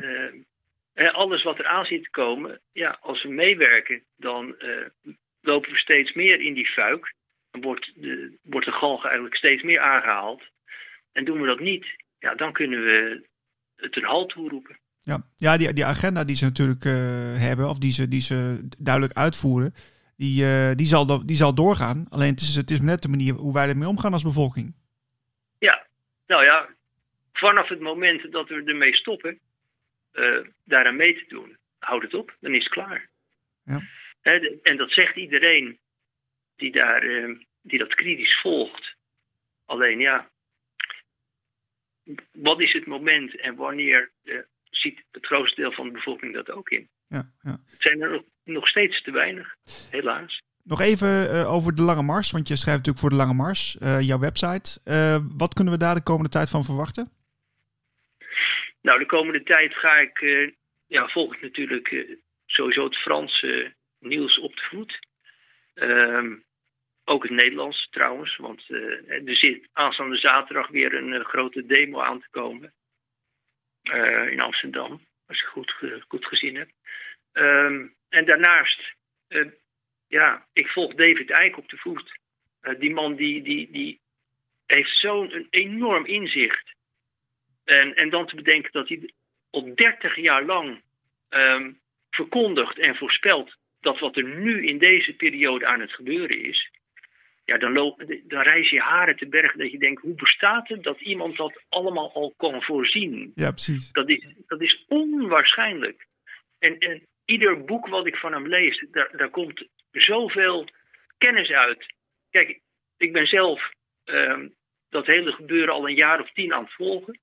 Uh, 0.95 1.13
alles 1.13 1.43
wat 1.43 1.59
er 1.59 1.65
aan 1.65 1.85
zit 1.85 2.03
te 2.03 2.09
komen, 2.09 2.59
ja, 2.71 2.97
als 3.01 3.23
we 3.23 3.29
meewerken, 3.29 4.03
dan 4.17 4.55
uh, 4.59 5.15
lopen 5.41 5.71
we 5.71 5.77
steeds 5.77 6.13
meer 6.13 6.41
in 6.41 6.53
die 6.53 6.67
fuik 6.67 7.13
wordt 7.51 7.91
de, 7.95 8.37
wordt 8.41 8.65
de 8.65 8.71
galg 8.71 9.05
eigenlijk 9.05 9.35
steeds 9.35 9.63
meer 9.63 9.79
aangehaald. 9.79 10.43
En 11.11 11.25
doen 11.25 11.41
we 11.41 11.47
dat 11.47 11.59
niet, 11.59 11.85
ja, 12.19 12.35
dan 12.35 12.53
kunnen 12.53 12.83
we 12.83 13.27
het 13.75 13.97
een 13.97 14.03
halt 14.03 14.29
toeroepen. 14.29 14.77
Ja, 14.99 15.23
ja 15.35 15.57
die, 15.57 15.73
die 15.73 15.85
agenda 15.85 16.23
die 16.23 16.35
ze 16.35 16.43
natuurlijk 16.43 16.85
uh, 16.85 16.93
hebben, 17.37 17.69
of 17.69 17.77
die 17.77 17.91
ze, 17.91 18.07
die 18.07 18.21
ze 18.21 18.67
duidelijk 18.77 19.17
uitvoeren, 19.17 19.73
die, 20.19 20.43
uh, 20.43 20.71
die, 20.75 20.85
zal, 20.85 21.25
die 21.25 21.35
zal 21.35 21.53
doorgaan. 21.55 22.05
Alleen 22.09 22.29
het 22.29 22.39
is, 22.39 22.55
het 22.55 22.71
is 22.71 22.81
net 22.81 23.01
de 23.01 23.09
manier 23.09 23.33
hoe 23.33 23.53
wij 23.53 23.67
ermee 23.67 23.87
omgaan 23.87 24.13
als 24.13 24.23
bevolking. 24.23 24.75
Ja, 25.59 25.87
nou 26.27 26.43
ja, 26.43 26.69
vanaf 27.33 27.67
het 27.67 27.79
moment 27.79 28.31
dat 28.31 28.49
we 28.49 28.63
ermee 28.65 28.95
stoppen, 28.95 29.39
uh, 30.13 30.47
daaraan 30.63 30.95
mee 30.95 31.13
te 31.13 31.25
doen, 31.27 31.57
houd 31.77 32.01
het 32.01 32.13
op, 32.13 32.35
dan 32.39 32.53
is 32.53 32.63
het 32.63 32.73
klaar. 32.73 33.09
Ja. 33.63 33.81
en 34.63 34.77
dat 34.77 34.91
zegt 34.91 35.15
iedereen 35.15 35.79
die, 36.55 36.71
daar, 36.71 37.03
uh, 37.03 37.39
die 37.61 37.79
dat 37.79 37.95
kritisch 37.95 38.39
volgt. 38.41 38.95
Alleen 39.65 39.99
ja, 39.99 40.29
wat 42.31 42.61
is 42.61 42.73
het 42.73 42.85
moment 42.85 43.39
en 43.39 43.55
wanneer 43.55 44.11
ziet 44.69 45.03
het 45.11 45.25
grootste 45.25 45.61
deel 45.61 45.71
van 45.71 45.85
de 45.85 45.91
bevolking 45.91 46.33
dat 46.33 46.51
ook 46.51 46.69
in? 46.69 46.89
Ja, 47.07 47.31
ja. 47.41 47.59
Het 47.65 47.81
zijn 47.81 48.01
er 48.01 48.23
nog, 48.51 48.67
steeds 48.67 49.03
te 49.03 49.11
weinig, 49.11 49.55
helaas. 49.89 50.41
Nog 50.63 50.81
even 50.81 51.35
uh, 51.35 51.53
over 51.53 51.75
de 51.75 51.81
Lange 51.81 52.01
Mars, 52.01 52.31
want 52.31 52.47
je 52.47 52.55
schrijft 52.55 52.85
natuurlijk 52.85 53.05
voor 53.05 53.09
de 53.09 53.23
Lange 53.23 53.43
Mars, 53.43 53.77
uh, 53.81 54.01
jouw 54.01 54.19
website. 54.19 54.79
Uh, 54.85 55.17
wat 55.37 55.53
kunnen 55.53 55.73
we 55.73 55.79
daar 55.79 55.95
de 55.95 56.03
komende 56.03 56.29
tijd 56.29 56.49
van 56.49 56.63
verwachten? 56.63 57.09
Nou, 58.81 58.99
de 58.99 59.05
komende 59.05 59.43
tijd 59.43 59.73
ga 59.73 59.95
ik, 59.95 60.19
ja, 60.87 61.07
volg 61.07 61.35
ik 61.35 61.41
natuurlijk 61.41 62.17
sowieso 62.45 62.83
het 62.83 62.95
Franse 62.95 63.73
nieuws 63.99 64.39
op 64.39 64.55
de 64.55 64.61
voet. 64.69 64.99
Ehm, 65.73 66.35
ook 67.03 67.23
het 67.23 67.31
Nederlands 67.31 67.87
trouwens, 67.89 68.37
want 68.37 68.63
er 69.07 69.35
zit 69.35 69.67
aanstaande 69.73 70.17
zaterdag 70.17 70.67
weer 70.67 70.93
een 70.93 71.23
grote 71.23 71.65
demo 71.65 72.01
aan 72.01 72.19
te 72.19 72.27
komen 72.31 72.73
in 74.29 74.39
Amsterdam, 74.39 75.01
als 75.27 75.41
ik 75.41 75.45
goed, 75.45 75.75
goed 76.07 76.25
gezien 76.25 76.55
heb. 76.55 76.69
Um, 77.39 77.95
en 78.09 78.25
daarnaast 78.25 78.97
ja, 80.09 80.47
ik 80.53 80.67
volg 80.67 80.93
David 80.93 81.29
Eyck 81.29 81.57
op 81.57 81.69
de 81.69 81.77
voet. 81.77 82.19
Uh, 82.61 82.79
die 82.79 82.93
man 82.93 83.15
die, 83.15 83.41
die, 83.41 83.71
die 83.71 83.99
heeft 84.65 84.97
zo'n 84.99 85.47
enorm 85.49 86.05
inzicht. 86.05 86.73
En, 87.63 87.95
en 87.95 88.09
dan 88.09 88.27
te 88.27 88.35
bedenken 88.35 88.71
dat 88.71 88.87
hij 88.87 89.13
al 89.49 89.75
30 89.75 90.15
jaar 90.15 90.45
lang 90.45 90.81
um, 91.29 91.79
verkondigt 92.09 92.79
en 92.79 92.95
voorspelt 92.95 93.57
dat 93.79 93.99
wat 93.99 94.17
er 94.17 94.23
nu 94.23 94.67
in 94.67 94.77
deze 94.77 95.13
periode 95.13 95.65
aan 95.65 95.79
het 95.79 95.91
gebeuren 95.91 96.43
is. 96.43 96.71
Ja, 97.45 97.57
dan, 97.57 97.73
loop, 97.73 98.03
dan 98.23 98.41
reis 98.41 98.69
je 98.69 98.79
haren 98.79 99.15
te 99.15 99.27
berg 99.27 99.55
dat 99.55 99.71
je 99.71 99.79
denkt, 99.79 100.01
hoe 100.01 100.15
bestaat 100.15 100.67
het 100.67 100.83
dat 100.83 101.01
iemand 101.01 101.37
dat 101.37 101.61
allemaal 101.69 102.13
al 102.13 102.33
kan 102.37 102.61
voorzien? 102.61 103.31
Ja, 103.35 103.51
precies. 103.51 103.91
Dat 103.91 104.09
is, 104.09 104.25
dat 104.47 104.61
is 104.61 104.85
onwaarschijnlijk. 104.87 106.07
En, 106.59 106.77
en 106.77 107.07
ieder 107.29 107.63
boek 107.63 107.87
wat 107.87 108.07
ik 108.07 108.15
van 108.15 108.33
hem 108.33 108.47
lees, 108.47 108.85
daar, 108.91 109.17
daar 109.17 109.29
komt 109.29 109.67
zoveel 109.91 110.67
kennis 111.17 111.49
uit. 111.49 111.93
Kijk, 112.29 112.59
ik 112.97 113.13
ben 113.13 113.27
zelf 113.27 113.71
um, 114.05 114.55
dat 114.89 115.05
hele 115.05 115.31
gebeuren 115.31 115.73
al 115.73 115.89
een 115.89 115.95
jaar 115.95 116.21
of 116.21 116.31
tien 116.31 116.53
aan 116.53 116.63
het 116.63 116.73
volgen. 116.73 117.19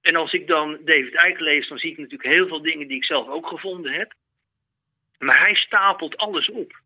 En 0.00 0.16
als 0.16 0.32
ik 0.32 0.46
dan 0.46 0.78
David 0.84 1.14
Eyck 1.14 1.40
lees, 1.40 1.68
dan 1.68 1.78
zie 1.78 1.90
ik 1.90 1.98
natuurlijk 1.98 2.34
heel 2.34 2.48
veel 2.48 2.62
dingen 2.62 2.88
die 2.88 2.96
ik 2.96 3.04
zelf 3.04 3.28
ook 3.28 3.46
gevonden 3.46 3.92
heb. 3.92 4.14
Maar 5.18 5.40
hij 5.40 5.54
stapelt 5.54 6.16
alles 6.16 6.50
op. 6.50 6.80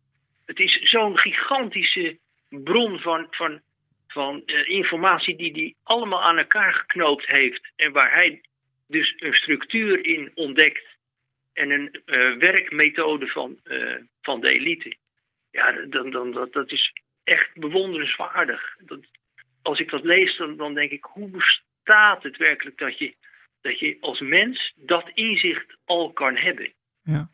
Het 0.45 0.59
is 0.59 0.79
zo'n 0.81 1.17
gigantische 1.17 2.17
bron 2.49 2.99
van, 2.99 3.27
van, 3.29 3.61
van 4.07 4.43
uh, 4.45 4.69
informatie 4.69 5.35
die 5.35 5.51
hij 5.51 5.75
allemaal 5.83 6.23
aan 6.23 6.37
elkaar 6.37 6.73
geknoopt 6.73 7.31
heeft. 7.31 7.71
En 7.75 7.91
waar 7.91 8.13
hij 8.13 8.41
dus 8.87 9.13
een 9.17 9.33
structuur 9.33 10.05
in 10.05 10.31
ontdekt 10.35 10.97
en 11.59 11.71
een 11.71 12.01
uh, 12.05 12.37
werkmethode 12.37 13.27
van, 13.27 13.59
uh, 13.63 13.95
van 14.21 14.41
de 14.41 14.49
elite. 14.49 14.95
Ja, 15.51 15.71
dan, 15.71 16.11
dan, 16.11 16.31
dat, 16.31 16.53
dat 16.53 16.71
is 16.71 16.93
echt 17.23 17.53
bewonderenswaardig. 17.53 18.75
Dat, 18.79 18.99
als 19.61 19.79
ik 19.79 19.89
dat 19.89 20.03
lees, 20.03 20.37
dan, 20.37 20.57
dan 20.57 20.73
denk 20.73 20.91
ik, 20.91 21.03
hoe 21.03 21.29
bestaat 21.29 22.23
het 22.23 22.37
werkelijk 22.37 22.77
dat 22.77 22.97
je, 22.97 23.15
dat 23.61 23.79
je 23.79 23.97
als 23.99 24.19
mens 24.19 24.73
dat 24.75 25.11
inzicht 25.13 25.77
al 25.85 26.13
kan 26.13 26.35
hebben? 26.35 26.73
Ja. 27.03 27.29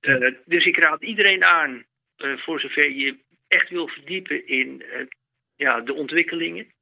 Uh, 0.00 0.34
dus 0.44 0.64
ik 0.64 0.76
raad 0.76 1.02
iedereen 1.02 1.44
aan, 1.44 1.84
voor 2.16 2.60
zover 2.60 2.90
je 2.90 3.16
echt 3.48 3.68
wil 3.68 3.88
verdiepen 3.88 4.46
in 4.46 4.84
ja, 5.56 5.80
de 5.80 5.94
ontwikkelingen 5.94 6.72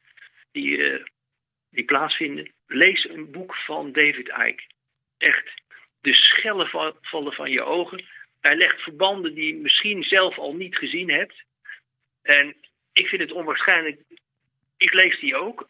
die, 0.52 1.02
die 1.70 1.84
plaatsvinden, 1.84 2.52
lees 2.66 3.08
een 3.08 3.30
boek 3.30 3.56
van 3.56 3.92
David 3.92 4.28
Icke. 4.28 4.62
Echt 5.18 5.64
de 6.06 6.14
schellen 6.14 6.68
vallen 7.00 7.32
van 7.32 7.50
je 7.50 7.62
ogen. 7.62 8.04
Hij 8.40 8.56
legt 8.56 8.80
verbanden 8.80 9.34
die 9.34 9.46
je 9.46 9.60
misschien 9.60 10.02
zelf 10.02 10.38
al 10.38 10.54
niet 10.54 10.76
gezien 10.76 11.10
hebt. 11.10 11.44
En 12.22 12.56
ik 12.92 13.06
vind 13.06 13.22
het 13.22 13.32
onwaarschijnlijk. 13.32 14.00
Ik 14.76 14.92
lees 14.92 15.20
die 15.20 15.36
ook, 15.36 15.68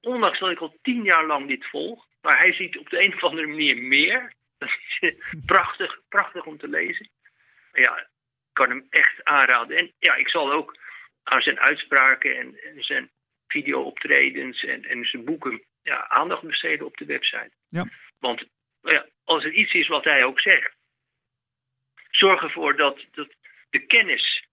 ondanks 0.00 0.38
dat 0.38 0.50
ik 0.50 0.58
al 0.58 0.76
tien 0.82 1.02
jaar 1.02 1.26
lang 1.26 1.48
dit 1.48 1.66
volg. 1.66 2.06
Maar 2.20 2.38
hij 2.38 2.52
ziet 2.52 2.78
op 2.78 2.90
de 2.90 3.02
een 3.02 3.14
of 3.14 3.22
andere 3.22 3.46
manier 3.46 3.76
meer. 3.76 4.32
Dat 4.58 4.70
is 5.00 5.16
prachtig, 5.46 6.00
prachtig 6.08 6.44
om 6.44 6.58
te 6.58 6.68
lezen. 6.68 7.08
Ja, 7.72 7.98
ik 7.98 8.06
kan 8.52 8.68
hem 8.68 8.86
echt 8.90 9.24
aanraden. 9.24 9.76
En 9.76 9.92
ja, 9.98 10.14
ik 10.14 10.28
zal 10.28 10.52
ook 10.52 10.76
aan 11.22 11.40
zijn 11.40 11.60
uitspraken 11.60 12.38
en, 12.38 12.60
en 12.62 12.82
zijn 12.82 13.10
video-optredens 13.48 14.64
en, 14.64 14.84
en 14.84 15.04
zijn 15.04 15.24
boeken 15.24 15.62
ja, 15.82 16.08
aandacht 16.08 16.42
besteden 16.42 16.86
op 16.86 16.96
de 16.96 17.04
website. 17.04 17.50
Ja. 17.68 17.88
Want 18.18 18.44
als 19.40 19.48
er 19.48 19.58
iets 19.58 19.72
is 19.72 19.88
wat 19.88 20.04
hij 20.04 20.24
ook 20.24 20.40
zegt, 20.40 20.76
zorg 22.10 22.42
ervoor 22.42 22.76
dat, 22.76 23.06
de 23.70 23.86
kennis 23.86 24.44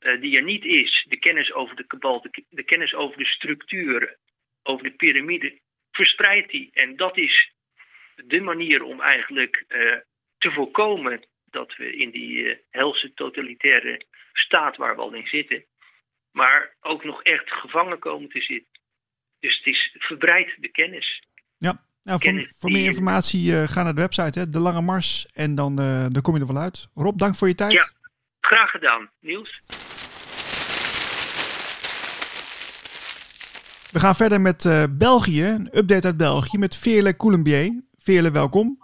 uh, 0.00 0.20
die 0.20 0.36
er 0.36 0.42
niet 0.42 0.64
is, 0.64 1.04
de 1.08 1.18
kennis 1.18 1.52
over 1.52 1.76
de 1.76 1.86
kabal, 1.86 2.26
de, 2.48 2.62
kennis 2.62 2.94
over 2.94 3.18
de 3.18 3.26
structuren, 3.26 4.16
over 4.62 4.84
de 4.84 4.90
piramide, 4.90 5.60
verspreidt 5.90 6.50
die. 6.50 6.70
En 6.72 6.96
dat 6.96 7.16
is 7.16 7.52
de 8.14 8.40
manier 8.40 8.82
om 8.82 9.00
eigenlijk 9.00 9.64
uh, 9.68 9.96
te 10.38 10.50
voorkomen 10.50 11.26
dat 11.44 11.76
we 11.76 11.96
in 11.96 12.10
die 12.10 12.36
uh, 12.36 12.56
helse 12.70 13.14
totalitaire 13.14 14.00
staat 14.32 14.76
waar 14.76 14.94
we 14.94 15.00
al 15.00 15.14
in 15.14 15.26
zitten, 15.26 15.64
maar 16.32 16.76
ook 16.80 17.04
nog 17.04 17.22
echt 17.22 17.50
gevangen 17.50 17.98
komen 17.98 18.28
te 18.28 18.40
zitten. 18.40 18.80
Dus 19.40 19.56
het 19.56 19.66
is 19.66 19.94
verbreid 19.98 20.54
de 20.58 20.68
kennis. 20.68 21.22
Nou, 22.06 22.20
voor, 22.22 22.52
voor 22.58 22.70
meer 22.70 22.84
informatie 22.84 23.50
uh, 23.50 23.62
ga 23.68 23.82
naar 23.82 23.94
de 23.94 24.00
website, 24.00 24.38
hè, 24.38 24.48
De 24.48 24.58
Lange 24.58 24.80
Mars. 24.80 25.28
En 25.34 25.54
dan, 25.54 25.80
uh, 25.80 26.06
dan 26.12 26.22
kom 26.22 26.34
je 26.34 26.40
er 26.40 26.46
wel 26.46 26.62
uit. 26.62 26.88
Rob, 26.94 27.18
dank 27.18 27.36
voor 27.36 27.48
je 27.48 27.54
tijd. 27.54 27.72
Ja, 27.72 27.90
graag 28.40 28.70
gedaan, 28.70 29.10
Niels. 29.20 29.62
We 33.92 34.00
gaan 34.00 34.14
verder 34.14 34.40
met 34.40 34.64
uh, 34.64 34.84
België. 34.90 35.44
Een 35.44 35.78
update 35.78 36.06
uit 36.06 36.16
België 36.16 36.58
met 36.58 36.76
Veerle 36.76 37.16
Coulombier. 37.16 37.82
Veerle, 37.98 38.30
welkom. 38.30 38.78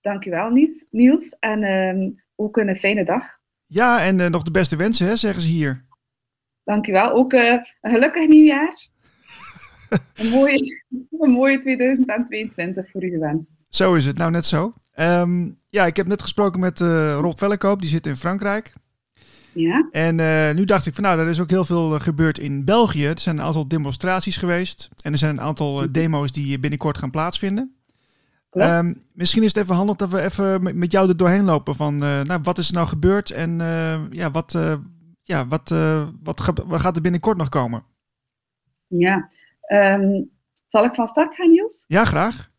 Dankjewel, 0.00 0.50
Niels. 0.90 1.36
En 1.38 1.62
uh, 1.62 2.10
ook 2.36 2.56
een 2.56 2.76
fijne 2.76 3.04
dag. 3.04 3.24
Ja, 3.66 4.04
en 4.04 4.30
nog 4.30 4.42
de 4.42 4.50
beste 4.50 4.76
wensen, 4.76 5.06
hè, 5.06 5.16
zeggen 5.16 5.42
ze 5.42 5.48
hier. 5.48 5.84
Dankjewel. 6.64 7.10
Ook 7.10 7.32
een 7.32 7.66
gelukkig 7.80 8.28
nieuwjaar 8.28 8.89
een, 10.14 10.28
mooie, 10.30 10.82
een 11.20 11.30
mooie 11.30 11.58
2022 11.58 12.90
voor 12.90 13.04
u 13.04 13.10
gewenst. 13.10 13.64
Zo 13.68 13.94
is 13.94 14.06
het, 14.06 14.16
nou 14.16 14.30
net 14.30 14.46
zo. 14.46 14.74
Um, 15.00 15.58
ja, 15.70 15.86
ik 15.86 15.96
heb 15.96 16.06
net 16.06 16.22
gesproken 16.22 16.60
met 16.60 16.80
uh, 16.80 17.18
Rob 17.20 17.38
Vellekoop, 17.38 17.80
die 17.80 17.88
zit 17.88 18.06
in 18.06 18.16
Frankrijk. 18.16 18.72
Ja. 19.52 19.88
En 19.90 20.18
uh, 20.18 20.52
nu 20.52 20.64
dacht 20.64 20.86
ik 20.86 20.94
van 20.94 21.04
nou, 21.04 21.18
er 21.18 21.28
is 21.28 21.40
ook 21.40 21.50
heel 21.50 21.64
veel 21.64 21.94
eh, 21.94 22.00
gebeurd 22.00 22.38
in 22.38 22.64
België. 22.64 23.06
Er 23.06 23.18
zijn 23.18 23.38
een 23.38 23.44
aantal 23.44 23.68
demonstraties 23.68 24.36
geweest. 24.36 24.88
En 25.02 25.12
er 25.12 25.18
zijn 25.18 25.30
een 25.30 25.40
aantal 25.40 25.82
uh, 25.82 25.88
demo's 25.90 26.32
die 26.32 26.58
binnenkort 26.58 26.98
gaan 26.98 27.10
plaatsvinden. 27.10 27.74
Um, 28.52 29.02
misschien 29.12 29.42
is 29.42 29.54
het 29.54 29.62
even 29.62 29.74
handig 29.74 29.96
dat 29.96 30.10
we 30.10 30.20
even 30.20 30.78
met 30.78 30.92
jou 30.92 31.08
er 31.08 31.16
doorheen 31.16 31.44
lopen 31.44 31.74
van 31.74 31.96
nou, 31.96 32.40
wat 32.42 32.58
is 32.58 32.68
er 32.68 32.74
nou 32.74 32.88
gebeurd 32.88 33.30
en 33.30 33.58
ja, 34.10 34.30
wat, 34.30 34.58
ja, 35.22 35.46
wat, 35.46 35.68
wat, 36.22 36.52
wat 36.66 36.80
gaat 36.80 36.96
er 36.96 37.02
binnenkort 37.02 37.36
nog 37.36 37.48
komen? 37.48 37.84
Ja, 38.86 39.30
Um, 39.72 40.30
zal 40.66 40.84
ik 40.84 40.94
van 40.94 41.06
start 41.06 41.34
gaan, 41.34 41.50
Niels? 41.50 41.84
Ja, 41.86 42.04
graag. 42.04 42.50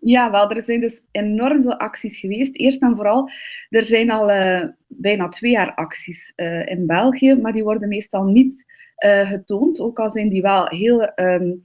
Ja, 0.00 0.30
wel, 0.30 0.50
er 0.50 0.62
zijn 0.62 0.80
dus 0.80 1.02
enorm 1.10 1.62
veel 1.62 1.78
acties 1.78 2.18
geweest. 2.18 2.56
Eerst 2.56 2.82
en 2.82 2.96
vooral, 2.96 3.30
er 3.68 3.84
zijn 3.84 4.10
al 4.10 4.30
uh, 4.30 4.64
bijna 4.86 5.28
twee 5.28 5.50
jaar 5.50 5.74
acties 5.74 6.32
uh, 6.36 6.66
in 6.66 6.86
België, 6.86 7.34
maar 7.34 7.52
die 7.52 7.62
worden 7.62 7.88
meestal 7.88 8.24
niet 8.24 8.64
uh, 9.04 9.28
getoond, 9.28 9.80
ook 9.80 9.98
al 9.98 10.10
zijn 10.10 10.28
die 10.28 10.42
wel 10.42 10.66
heel, 10.68 11.12
um, 11.16 11.62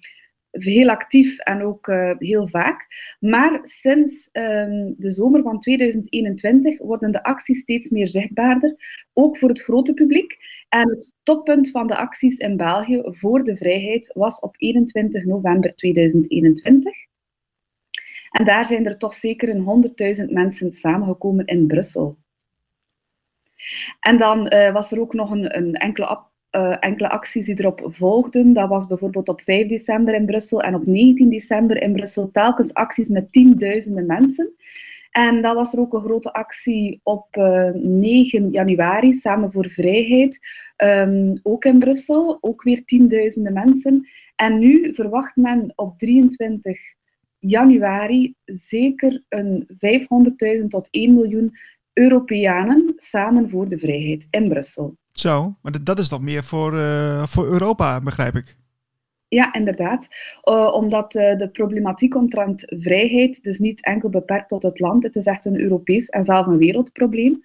heel 0.51 0.89
actief 0.89 1.39
en 1.39 1.63
ook 1.63 1.88
heel 2.17 2.48
vaak. 2.48 2.88
Maar 3.19 3.60
sinds 3.63 4.29
um, 4.31 4.95
de 4.98 5.12
zomer 5.12 5.41
van 5.41 5.60
2021 5.60 6.79
worden 6.79 7.12
de 7.12 7.24
acties 7.24 7.60
steeds 7.60 7.89
meer 7.89 8.07
zichtbaarder, 8.07 8.75
ook 9.13 9.38
voor 9.38 9.50
het 9.50 9.62
grote 9.62 9.93
publiek. 9.93 10.38
En 10.74 10.89
het 10.89 11.13
toppunt 11.24 11.72
van 11.72 11.88
de 11.88 11.96
acties 11.96 12.38
in 12.38 12.58
België 12.58 13.01
voor 13.06 13.44
de 13.44 13.58
vrijheid 13.58 14.12
was 14.13 14.39
op 14.39 14.56
21 14.58 15.25
november 15.25 15.75
2021. 15.75 16.94
En 18.30 18.46
daar 18.46 18.65
zijn 18.65 18.86
er 18.86 18.98
toch 18.98 19.13
zeker 19.13 19.50
een 19.50 19.94
100.000 20.22 20.34
mensen 20.34 20.74
samengekomen 20.74 21.46
in 21.46 21.68
Brussel. 21.68 22.18
En 24.00 24.18
dan 24.18 24.53
uh, 24.53 24.74
was 24.74 24.92
er 24.92 25.00
ook 25.00 25.13
nog 25.13 25.32
een, 25.32 25.58
een 25.58 25.74
enkele 25.74 26.24
uh, 26.51 26.77
enkele 26.80 27.10
acties 27.10 27.46
die 27.46 27.60
erop 27.60 27.82
volgden. 27.86 28.53
Dat 28.53 28.70
was 28.70 28.88
bijvoorbeeld 28.88 29.30
op 29.30 29.42
5 29.42 29.68
december 29.68 30.13
in 30.13 30.25
Brussel 30.25 30.62
en 30.62 30.75
op 30.75 30.86
19 30.86 31.30
december 31.30 31.82
in 31.82 31.94
Brussel 31.94 32.32
telkens 32.32 32.74
acties 32.74 33.08
met 33.08 33.32
tienduizenden 33.32 34.06
mensen. 34.06 34.56
En 35.13 35.41
dan 35.41 35.55
was 35.55 35.74
er 35.74 35.79
ook 35.79 35.93
een 35.93 36.01
grote 36.03 36.34
actie 36.34 37.00
op 37.03 37.36
uh, 37.36 37.67
eh, 37.67 37.75
9 37.75 38.51
januari, 38.51 39.13
Samen 39.13 39.51
voor 39.51 39.70
Vrijheid, 39.70 40.39
um, 40.77 41.34
ook 41.43 41.65
in 41.65 41.79
Brussel, 41.79 42.38
ook 42.41 42.63
weer 42.63 42.86
tienduizenden 42.86 43.53
mensen. 43.53 44.08
En 44.36 44.60
nu 44.60 44.93
verwacht 44.93 45.36
men 45.36 45.74
op 45.75 45.98
23 45.98 46.79
januari 47.39 48.34
zeker 48.46 49.24
een 49.29 49.67
500.000 50.62 50.67
tot 50.67 50.88
1 50.91 51.13
miljoen 51.13 51.55
Europeanen 51.93 52.93
samen 52.98 53.50
voor 53.50 53.70
de 53.70 53.77
vrijheid 53.77 54.27
in 54.29 54.50
Brussel. 54.50 54.98
Zo, 55.12 55.58
maar 55.62 55.84
dat 55.84 56.00
is 56.00 56.10
dan 56.10 56.24
meer 56.24 56.43
voor, 56.43 56.74
uh, 56.74 57.25
voor 57.25 57.46
Europa, 57.46 58.01
begrijp 58.01 58.36
ik. 58.36 58.58
Ja, 59.33 59.53
inderdaad. 59.53 60.07
Uh, 60.43 60.73
omdat 60.73 61.15
uh, 61.15 61.37
de 61.37 61.49
problematiek 61.49 62.15
omtrent 62.15 62.63
vrijheid 62.67 63.43
dus 63.43 63.59
niet 63.59 63.85
enkel 63.85 64.09
beperkt 64.09 64.49
tot 64.49 64.63
het 64.63 64.79
land. 64.79 65.03
Het 65.03 65.15
is 65.15 65.25
echt 65.25 65.45
een 65.45 65.59
Europees 65.59 66.09
en 66.09 66.23
zelfs 66.23 66.47
een 66.47 66.57
wereldprobleem. 66.57 67.31
Uh, 67.31 67.41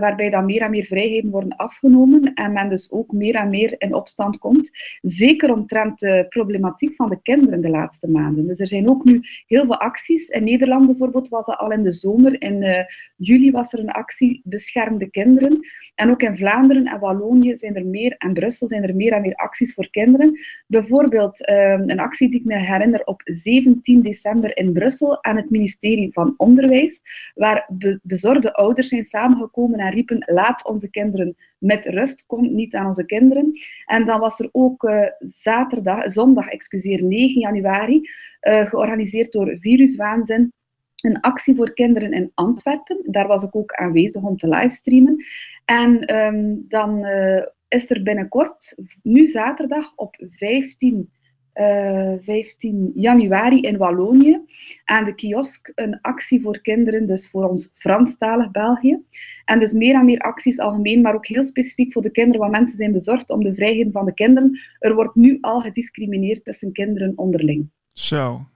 waarbij 0.00 0.30
dan 0.30 0.44
meer 0.44 0.60
en 0.60 0.70
meer 0.70 0.84
vrijheden 0.84 1.30
worden 1.30 1.56
afgenomen 1.56 2.34
en 2.34 2.52
men 2.52 2.68
dus 2.68 2.90
ook 2.90 3.12
meer 3.12 3.34
en 3.34 3.48
meer 3.48 3.74
in 3.78 3.94
opstand 3.94 4.38
komt. 4.38 4.70
Zeker 5.00 5.52
omtrent 5.52 5.98
de 5.98 6.26
problematiek 6.28 6.94
van 6.94 7.08
de 7.08 7.22
kinderen 7.22 7.60
de 7.60 7.68
laatste 7.68 8.08
maanden. 8.08 8.46
Dus 8.46 8.58
er 8.58 8.66
zijn 8.66 8.88
ook 8.88 9.04
nu 9.04 9.20
heel 9.46 9.64
veel 9.64 9.80
acties. 9.80 10.28
In 10.28 10.44
Nederland 10.44 10.86
bijvoorbeeld 10.86 11.28
was 11.28 11.46
dat 11.46 11.58
al 11.58 11.72
in 11.72 11.82
de 11.82 11.92
zomer. 11.92 12.42
In 12.42 12.86
juli 13.16 13.50
was 13.50 13.72
er 13.72 13.78
een 13.78 13.90
actie 13.90 14.40
Beschermde 14.44 15.10
Kinderen. 15.10 15.58
En 15.94 16.10
ook 16.10 16.22
in 16.22 16.36
Vlaanderen 16.36 16.86
en 16.86 17.00
Wallonië 17.00 17.56
zijn 17.56 17.76
er 17.76 17.86
meer, 17.86 18.14
en 18.18 18.32
Brussel 18.32 18.68
zijn 18.68 18.82
er 18.82 18.96
meer 18.96 19.12
en 19.12 19.20
meer 19.20 19.34
acties 19.34 19.74
voor 19.74 19.90
kinderen. 19.90 20.38
Bijvoorbeeld 20.66 20.94
bijvoorbeeld 20.96 21.46
ehm, 21.46 21.90
een 21.90 22.00
actie 22.00 22.30
die 22.30 22.40
ik 22.40 22.46
me 22.46 22.56
herinner 22.56 23.04
op 23.04 23.20
17 23.24 24.02
december 24.02 24.56
in 24.56 24.72
Brussel 24.72 25.24
aan 25.24 25.36
het 25.36 25.50
ministerie 25.50 26.12
van 26.12 26.34
Onderwijs, 26.36 27.00
waar 27.34 27.68
bezorgde 28.02 28.54
ouders 28.54 28.88
zijn 28.88 29.04
samengekomen 29.04 29.78
en 29.78 29.90
riepen 29.90 30.24
laat 30.26 30.64
onze 30.64 30.90
kinderen 30.90 31.36
met 31.58 31.86
rust, 31.86 32.24
kom 32.26 32.54
niet 32.54 32.74
aan 32.74 32.86
onze 32.86 33.04
kinderen. 33.04 33.52
En 33.84 34.04
dan 34.04 34.20
was 34.20 34.40
er 34.40 34.48
ook 34.52 34.82
uh, 34.82 35.02
zaterdag, 35.18 36.10
zondag, 36.10 36.48
excuseer, 36.48 37.02
9 37.04 37.40
januari, 37.40 38.00
uh, 38.42 38.66
georganiseerd 38.66 39.32
door 39.32 39.56
Viruswaanzin 39.60 40.52
een 40.96 41.20
actie 41.20 41.54
voor 41.54 41.72
kinderen 41.72 42.12
in 42.12 42.30
Antwerpen. 42.34 42.98
Daar 43.04 43.26
was 43.26 43.42
ik 43.42 43.56
ook 43.56 43.72
aanwezig 43.72 44.22
om 44.22 44.36
te 44.36 44.48
livestreamen. 44.48 45.24
En 45.64 46.16
um, 46.16 46.64
dan 46.68 47.04
uh, 47.06 47.42
is 47.68 47.90
er 47.90 48.02
binnenkort, 48.02 48.74
nu 49.02 49.26
zaterdag 49.26 49.92
op 49.96 50.16
15, 50.30 51.10
uh, 51.54 52.12
15 52.20 52.92
januari 52.94 53.60
in 53.60 53.76
Wallonië, 53.76 54.40
aan 54.84 55.04
de 55.04 55.14
kiosk 55.14 55.72
een 55.74 56.00
actie 56.00 56.40
voor 56.40 56.60
kinderen, 56.60 57.06
dus 57.06 57.30
voor 57.30 57.48
ons 57.48 57.70
Franstalig 57.74 58.50
België. 58.50 58.98
En 59.44 59.58
dus 59.58 59.72
meer 59.72 59.94
en 59.94 60.04
meer 60.04 60.20
acties 60.20 60.58
algemeen, 60.58 61.00
maar 61.00 61.14
ook 61.14 61.26
heel 61.26 61.44
specifiek 61.44 61.92
voor 61.92 62.02
de 62.02 62.10
kinderen, 62.10 62.40
waar 62.40 62.50
mensen 62.50 62.76
zijn 62.76 62.92
bezorgd 62.92 63.30
om 63.30 63.42
de 63.42 63.54
vrijheden 63.54 63.92
van 63.92 64.04
de 64.04 64.14
kinderen. 64.14 64.58
Er 64.78 64.94
wordt 64.94 65.14
nu 65.14 65.38
al 65.40 65.60
gediscrimineerd 65.60 66.44
tussen 66.44 66.72
kinderen 66.72 67.12
onderling. 67.16 67.70
Zo, 67.92 68.48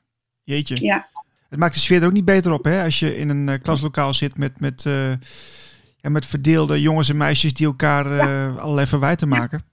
jeetje. 0.43 0.85
Ja. 0.85 1.09
Het 1.49 1.59
maakt 1.59 1.75
de 1.75 1.81
sfeer 1.81 2.01
er 2.01 2.07
ook 2.07 2.13
niet 2.13 2.25
beter 2.25 2.53
op, 2.53 2.65
hè? 2.65 2.85
Als 2.85 2.99
je 2.99 3.17
in 3.17 3.29
een 3.29 3.49
uh, 3.49 3.55
klaslokaal 3.63 4.15
zit 4.15 4.39
met... 4.39 4.61
met 4.61 4.85
uh 4.85 5.13
en 6.03 6.13
met 6.13 6.27
verdeelde 6.27 6.81
jongens 6.81 7.09
en 7.09 7.17
meisjes 7.17 7.55
die 7.55 7.67
elkaar 7.67 8.07
uh, 8.07 8.57
allerlei 8.57 8.87
verwijten 8.87 9.29
maken. 9.29 9.69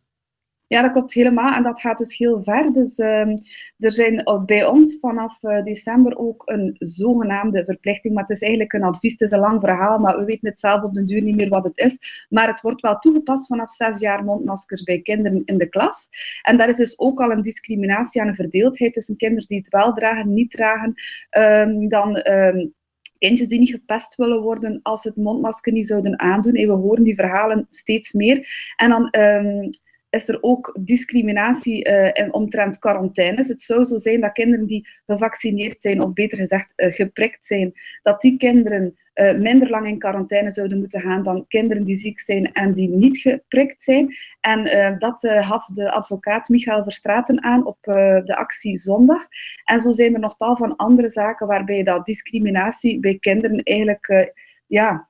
Ja, 0.67 0.81
dat 0.81 0.91
klopt 0.91 1.13
helemaal. 1.13 1.53
En 1.53 1.63
dat 1.63 1.81
gaat 1.81 1.98
dus 1.98 2.17
heel 2.17 2.43
ver. 2.43 2.74
Dus 2.74 2.98
um, 2.98 3.34
er 3.77 3.91
zijn 3.91 4.24
bij 4.46 4.65
ons 4.65 4.98
vanaf 5.01 5.38
uh, 5.41 5.63
december 5.63 6.17
ook 6.17 6.41
een 6.46 6.75
zogenaamde 6.79 7.65
verplichting. 7.65 8.13
Maar 8.13 8.24
het 8.24 8.36
is 8.36 8.41
eigenlijk 8.41 8.74
een 8.74 8.84
advies. 8.84 9.12
Het 9.12 9.22
is 9.22 9.31
een 9.31 9.39
lang 9.39 9.62
verhaal, 9.62 10.00
maar 10.00 10.17
we 10.17 10.25
weten 10.25 10.50
het 10.50 10.60
zelf 10.60 10.84
op 10.84 10.93
den 10.93 11.05
duur 11.05 11.22
niet 11.22 11.36
meer 11.36 11.50
wat 11.50 11.63
het 11.63 11.77
is. 11.77 12.25
Maar 12.29 12.48
het 12.48 12.62
wordt 12.62 12.81
wel 12.81 13.00
toegepast 13.00 13.48
vanaf 13.48 13.72
zes 13.72 14.00
jaar 14.00 14.24
mondmaskers 14.24 14.83
bij 14.83 15.01
kinderen 15.01 15.42
in 15.46 15.57
de 15.57 15.70
klas. 15.70 16.07
En 16.42 16.57
daar 16.57 16.70
is 16.70 16.77
dus 16.77 17.00
ook 17.00 17.20
al 17.20 17.31
een 17.31 17.42
discriminatie 17.42 18.22
en 18.22 18.27
een 18.27 18.35
verdeeldheid 18.35 18.94
tussen 18.94 19.18
kinderen 19.18 19.48
die 19.48 19.57
het 19.57 19.70
wel 19.70 19.94
dragen, 19.94 20.33
niet 20.33 20.51
dragen. 20.51 20.94
Um, 21.37 21.90
dan 21.90 22.31
um, 22.31 22.74
kindjes 23.18 23.48
die 23.48 23.60
niet 23.60 23.70
gepest 23.70 24.16
willen 24.16 24.42
worden 24.42 24.80
als 24.84 25.01
ze 25.01 25.08
het 25.08 25.18
mondmasker 25.18 25.72
niet 25.72 25.88
zouden 25.88 26.20
aandoen. 26.20 26.53
En 26.53 26.68
we 26.68 26.74
horen 26.74 27.03
die 27.03 27.16
verhalen 27.16 27.68
steeds 27.70 28.14
meer. 28.14 28.48
En 28.75 28.90
dan 28.90 29.22
um, 29.22 29.70
is 30.18 30.30
er 30.30 30.38
ook 30.42 30.77
discriminatie 30.80 31.90
uh, 31.90 32.10
in, 32.14 32.34
omtrent 32.34 32.80
quarantaines. 32.80 33.48
Het 33.48 33.62
zou 33.62 33.84
zo 33.84 33.98
zijn 33.98 34.22
dat 34.22 34.32
kinderen 34.32 34.66
die 34.66 34.88
gevaccineerd 35.06 35.82
zijn, 35.82 36.01
of 36.01 36.14
beter 36.14 36.38
gezegd 36.38 36.74
uh, 36.75 36.92
geprikt 36.94 37.48
zijn, 37.48 37.74
dat 38.03 38.22
die 38.22 38.38
kinderen 38.38 38.98
uh, 39.16 39.38
minder 39.38 39.70
lang 39.70 39.88
in 39.88 40.00
quarantaine 40.00 40.51
zouden 40.51 40.77
moeten 40.77 41.01
gaan 41.01 41.24
dan 41.24 41.46
kinderen 41.48 41.84
die 41.84 41.98
ziek 41.98 42.20
zijn 42.20 42.53
en 42.53 42.74
die 42.74 42.90
niet 42.90 43.18
geprikt 43.18 43.84
zijn. 43.84 44.16
En 44.40 44.64
dat 45.00 45.24
uh, 45.24 45.48
gaf 45.48 45.66
de 45.66 45.92
advocaat 45.92 46.50
Michael 46.50 46.84
Verstraten 46.84 47.44
aan 47.44 47.66
op 47.66 47.77
de 47.82 48.36
actie 48.36 48.77
zondag. 48.77 49.27
En 49.64 49.80
zo 49.80 49.92
zijn 49.92 50.14
er 50.14 50.20
nog 50.20 50.38
tal 50.38 50.56
van 50.58 50.75
andere 50.75 51.10
zaken 51.10 51.48
waarbij 51.48 51.84
dat 51.84 52.06
discriminatie 52.06 53.00
bij 53.00 53.18
kinderen 53.20 53.64
eigenlijk 53.64 54.34
ja, 54.68 55.08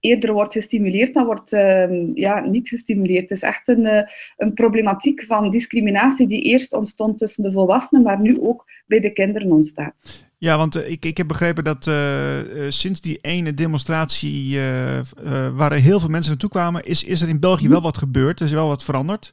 eerder 0.00 0.32
wordt 0.32 0.52
gestimuleerd 0.52 1.14
dan 1.14 1.24
wordt 1.24 1.52
uh, 1.52 2.14
ja, 2.14 2.40
niet 2.40 2.68
gestimuleerd. 2.68 3.22
Het 3.28 3.30
is 3.30 3.42
echt 3.42 3.68
een, 3.68 3.84
uh, 3.84 4.02
een 4.36 4.54
problematiek 4.54 5.24
van 5.26 5.50
discriminatie 5.50 6.26
die 6.26 6.42
eerst 6.42 6.72
ontstond 6.72 7.18
tussen 7.18 7.42
de 7.42 7.52
volwassenen, 7.52 8.04
maar 8.04 8.20
nu 8.20 8.40
ook 8.40 8.64
bij 8.86 9.00
de 9.00 9.12
kinderen 9.12 9.50
ontstaat. 9.50 10.24
Ja, 10.38 10.56
want 10.56 10.76
uh, 10.76 10.90
ik, 10.90 11.04
ik 11.04 11.16
heb 11.16 11.28
begrepen 11.28 11.64
dat 11.64 11.90
sinds 12.68 13.00
die 13.00 13.18
ene 13.20 13.54
demonstratie 13.54 14.58
waar 15.54 15.72
er 15.72 15.80
heel 15.80 16.00
veel 16.00 16.08
mensen 16.08 16.30
naartoe 16.30 16.50
kwamen, 16.50 16.84
is, 16.84 17.04
is 17.04 17.22
er 17.22 17.28
in 17.28 17.40
België 17.40 17.68
wel 17.68 17.82
wat 17.82 17.98
gebeurd. 17.98 18.40
Er 18.40 18.46
is 18.46 18.52
wel 18.52 18.68
wat 18.68 18.84
veranderd. 18.84 19.30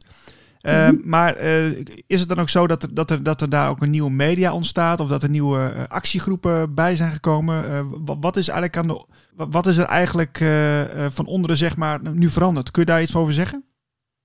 Uh, 0.66 0.90
mm 0.90 0.96
-hmm. 0.96 1.10
Maar 1.10 1.44
uh, 1.44 1.80
is 2.08 2.20
het 2.20 2.30
dan 2.30 2.40
ook 2.40 2.50
zo 2.50 2.68
dat 2.68 2.84
er, 2.84 2.94
dat, 2.94 3.12
er, 3.12 3.24
dat 3.24 3.42
er 3.42 3.50
daar 3.50 3.70
ook 3.70 3.82
een 3.82 3.90
nieuwe 3.90 4.12
media 4.12 4.54
ontstaat? 4.54 5.00
Of 5.00 5.08
dat 5.08 5.24
er 5.24 5.30
nieuwe 5.30 5.74
uh, 5.76 5.84
actiegroepen 5.88 6.74
bij 6.74 6.96
zijn 6.96 7.12
gekomen? 7.12 7.90
wat, 8.20 8.38
is 8.38 8.48
eigenlijk 8.48 8.78
aan 8.78 8.88
de, 8.88 9.06
wat 9.50 9.66
is 9.66 9.78
er 9.78 9.86
eigenlijk 9.86 10.38
van 11.10 11.26
onderen 11.26 11.58
zeg 11.58 11.78
maar, 11.78 12.00
nu 12.14 12.30
veranderd? 12.30 12.72
Kun 12.72 12.82
je 12.82 12.88
daar 12.88 13.02
iets 13.02 13.16
over 13.16 13.34
zeggen? 13.34 13.64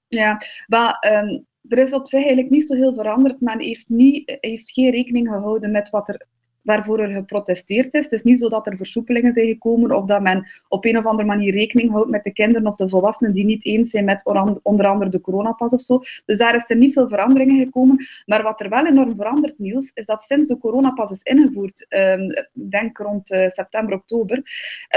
Ja, 0.09 0.41
maar 0.67 1.07
um, 1.25 1.47
er 1.69 1.79
is 1.79 1.93
op 1.93 2.09
zich 2.09 2.19
eigenlijk 2.19 2.51
niet 2.51 2.67
zo 2.67 2.75
heel 2.75 2.95
veranderd. 2.95 3.41
Men 3.41 3.61
heeft, 3.61 3.89
niet, 3.89 4.39
heeft 4.41 4.73
geen 4.73 4.91
rekening 4.91 5.29
gehouden 5.29 5.71
met 5.71 5.91
wat 5.91 6.09
er 6.09 6.27
waarvoor 6.69 6.99
er 7.01 7.13
geprotesteerd 7.13 7.95
is. 7.95 8.05
Het 8.05 8.13
is 8.13 8.23
niet 8.23 8.39
zo 8.39 8.49
dat 8.49 8.67
er 8.67 8.77
versoepelingen 8.77 9.33
zijn 9.33 9.47
gekomen 9.47 9.97
of 9.97 10.05
dat 10.05 10.23
men 10.23 10.47
op 10.69 10.85
een 10.85 10.99
of 10.99 11.07
andere 11.07 11.29
manier 11.29 11.53
rekening 11.53 11.91
houdt 11.91 12.11
met 12.11 12.25
de 12.25 12.33
kinderen 12.33 12.67
of 12.67 12.77
de 12.77 12.89
volwassenen 12.89 13.33
die 13.33 13.45
niet 13.45 13.65
eens 13.65 13.91
zijn 13.91 14.05
met 14.05 14.25
onder 14.63 14.87
andere 14.87 15.11
de 15.11 15.21
coronapas 15.21 15.73
of 15.73 15.81
zo. 15.81 16.01
Dus 16.27 16.39
daar 16.39 16.55
is 16.55 16.71
er 16.71 16.77
niet 16.77 16.93
veel 16.93 17.09
veranderingen 17.09 17.65
gekomen. 17.65 18.07
Maar 18.27 18.43
wat 18.43 18.61
er 18.61 18.69
wel 18.69 18.87
enorm 18.87 19.17
verandert, 19.17 19.59
Niels, 19.59 19.91
is 19.95 20.07
dat 20.07 20.23
sinds 20.23 20.49
de 20.49 20.59
coronapas 20.59 21.11
is 21.11 21.23
ingevoerd, 21.23 21.87
um, 21.89 22.29
denk 22.53 22.99
rond 22.99 23.33
uh, 23.33 23.49
september, 23.49 23.95
oktober, 23.95 24.43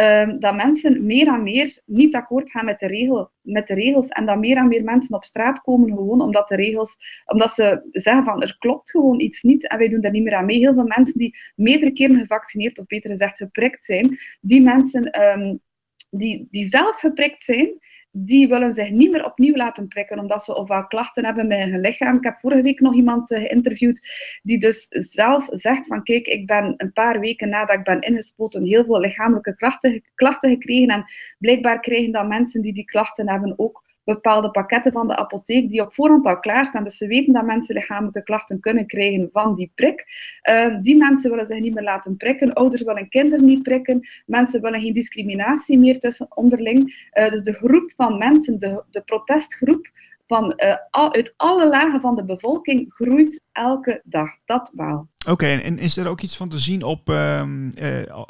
um, 0.02 0.40
dat 0.40 0.56
mensen 0.56 1.06
meer 1.06 1.28
en 1.28 1.44
meer 1.44 1.82
niet 1.86 2.16
akkoord 2.16 2.52
gaan 2.52 2.66
met 2.66 2.80
de, 2.80 2.88
regel, 2.88 3.30
met 3.42 3.68
de 3.68 3.74
regels 3.74 4.08
en 4.08 4.26
dat 4.26 4.38
meer 4.38 4.58
en 4.58 4.68
meer 4.68 4.84
mensen 4.84 5.16
op 5.16 5.24
straat 5.24 5.62
komen 5.62 5.90
gewoon 5.90 6.22
omdat 6.22 6.48
de 6.48 6.56
regels, 6.56 6.96
omdat 7.26 7.52
ze 7.52 7.88
zeggen 7.92 8.24
van 8.24 8.42
er 8.42 8.56
klopt 8.60 8.92
gewoon 8.92 9.20
iets 9.20 9.42
niet 9.42 9.68
en 9.68 9.78
wij 9.78 9.90
doen 9.90 10.02
daar 10.02 10.12
niet 10.12 10.24
meer 10.24 10.36
aan 10.36 10.46
mee. 10.46 10.58
Heel 10.58 10.74
veel 10.74 10.88
mensen 10.88 11.18
die 11.18 11.38
meerdere 11.56 11.94
keren 11.94 12.20
gevaccineerd, 12.20 12.80
of 12.80 12.86
beter 12.86 13.10
gezegd 13.10 13.38
geprikt 13.38 13.86
zijn, 13.86 14.18
die 14.42 14.62
mensen 14.62 15.22
um, 15.22 15.62
die, 16.10 16.48
die 16.52 16.70
zelf 16.70 17.00
geprikt 17.00 17.44
zijn, 17.44 17.80
die 18.12 18.48
willen 18.48 18.74
zich 18.74 18.90
niet 18.90 19.12
meer 19.12 19.26
opnieuw 19.26 19.56
laten 19.56 19.88
prikken, 19.88 20.20
omdat 20.20 20.44
ze 20.44 20.56
ofwel 20.56 20.88
klachten 20.88 21.26
hebben 21.26 21.48
met 21.48 21.60
hun 21.60 21.80
lichaam. 21.80 22.16
Ik 22.16 22.24
heb 22.24 22.40
vorige 22.40 22.62
week 22.62 22.80
nog 22.80 22.94
iemand 22.94 23.32
uh, 23.32 23.40
geïnterviewd 23.40 24.02
die 24.44 24.58
dus 24.58 24.86
zelf 24.90 25.48
zegt 25.52 25.88
van 25.88 26.04
kijk, 26.04 26.28
ik 26.28 26.48
ben 26.48 26.74
een 26.78 26.94
paar 26.94 27.20
weken 27.20 27.50
nadat 27.50 27.78
ik 27.78 27.84
ben 27.84 28.02
ingespoten 28.02 28.64
heel 28.64 28.86
veel 28.86 29.00
lichamelijke 29.00 29.56
klachten, 29.56 30.04
klachten 30.16 30.50
gekregen 30.50 30.88
en 30.88 31.06
blijkbaar 31.38 31.80
krijgen 31.80 32.12
dan 32.12 32.28
mensen 32.28 32.62
die 32.62 32.74
die 32.74 32.86
klachten 32.86 33.30
hebben 33.30 33.60
ook 33.60 33.84
bepaalde 34.14 34.52
pakketten 34.52 34.92
van 34.92 35.08
de 35.08 35.16
apotheek 35.16 35.70
die 35.70 35.82
op 35.82 35.94
voorhand 35.94 36.26
al 36.26 36.40
klaarstaan. 36.40 36.84
Dus 36.84 36.98
ze 36.98 37.08
weten 37.08 37.34
dat 37.34 37.46
mensen 37.46 37.76
lichamelijke 37.76 38.24
klachten 38.24 38.60
kunnen 38.60 38.88
krijgen 38.88 39.30
van 39.32 39.56
die 39.56 39.72
prik. 39.76 40.06
Uh, 40.50 40.78
die 40.82 40.98
mensen 40.98 41.30
willen 41.30 41.46
zich 41.46 41.60
niet 41.60 41.74
meer 41.74 41.84
laten 41.84 42.18
prikken. 42.18 42.54
Ouders 42.54 42.84
willen 42.84 43.10
kinderen 43.10 43.46
niet 43.46 43.64
prikken. 43.64 44.08
Mensen 44.26 44.62
willen 44.62 44.82
geen 44.82 44.94
discriminatie 44.94 45.80
meer 45.80 46.00
tussen 46.00 46.28
onderling. 46.30 47.10
Uh, 47.14 47.30
dus 47.30 47.44
de 47.44 47.54
groep 47.54 47.92
van 47.96 48.18
mensen, 48.18 48.60
de, 48.60 48.84
de 48.90 49.02
protestgroep, 49.02 49.90
van, 50.32 50.54
uh, 50.58 50.76
al, 50.90 51.14
uit 51.14 51.34
alle 51.38 51.70
lagen 51.70 52.02
van 52.02 52.16
de 52.16 52.26
bevolking 52.26 52.94
groeit 52.94 53.42
elke 53.52 54.02
dag. 54.04 54.30
Dat 54.46 54.72
wel. 54.76 55.08
Oké, 55.28 55.46
en 55.46 55.80
is 55.80 55.98
er 55.98 56.08
ook 56.08 56.22
iets 56.22 56.38
van 56.38 56.50
te 56.50 56.60
zien 56.60 56.84
op, 56.84 57.10
uh, 57.10 57.44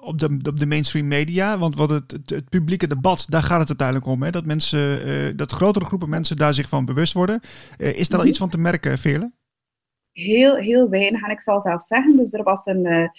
op, 0.04 0.18
de, 0.18 0.40
op 0.50 0.60
de 0.60 0.66
mainstream 0.66 1.08
media? 1.08 1.58
Want 1.58 1.76
wat 1.76 1.90
het, 1.90 2.20
het, 2.26 2.50
publieke 2.50 2.88
debat, 2.88 3.26
daar 3.30 3.44
gaat 3.44 3.60
het 3.60 3.70
uiteindelijk 3.70 4.08
om. 4.08 4.24
Hè? 4.24 4.30
Dat, 4.30 4.46
mensen, 4.46 5.08
uh, 5.08 5.34
dat 5.36 5.52
grotere 5.52 5.86
groepen 5.86 6.10
mensen 6.10 6.38
daar 6.38 6.54
zich 6.54 6.70
van 6.70 6.86
bewust 6.86 7.14
worden. 7.14 7.40
is 7.78 8.10
daar 8.10 8.18
al 8.18 8.26
mhm. 8.26 8.28
iets 8.28 8.38
van 8.38 8.50
te 8.50 8.58
merken, 8.58 8.98
Veerle? 8.98 9.32
Heel, 10.12 10.56
heel 10.56 10.90
weinig. 10.90 11.24
En 11.24 11.32
ik 11.32 11.42
zal 11.42 11.62
zelf 11.62 11.82
zeggen, 11.82 12.16
dus 12.16 12.34
er 12.34 12.44
was 12.44 12.66
een, 12.66 13.12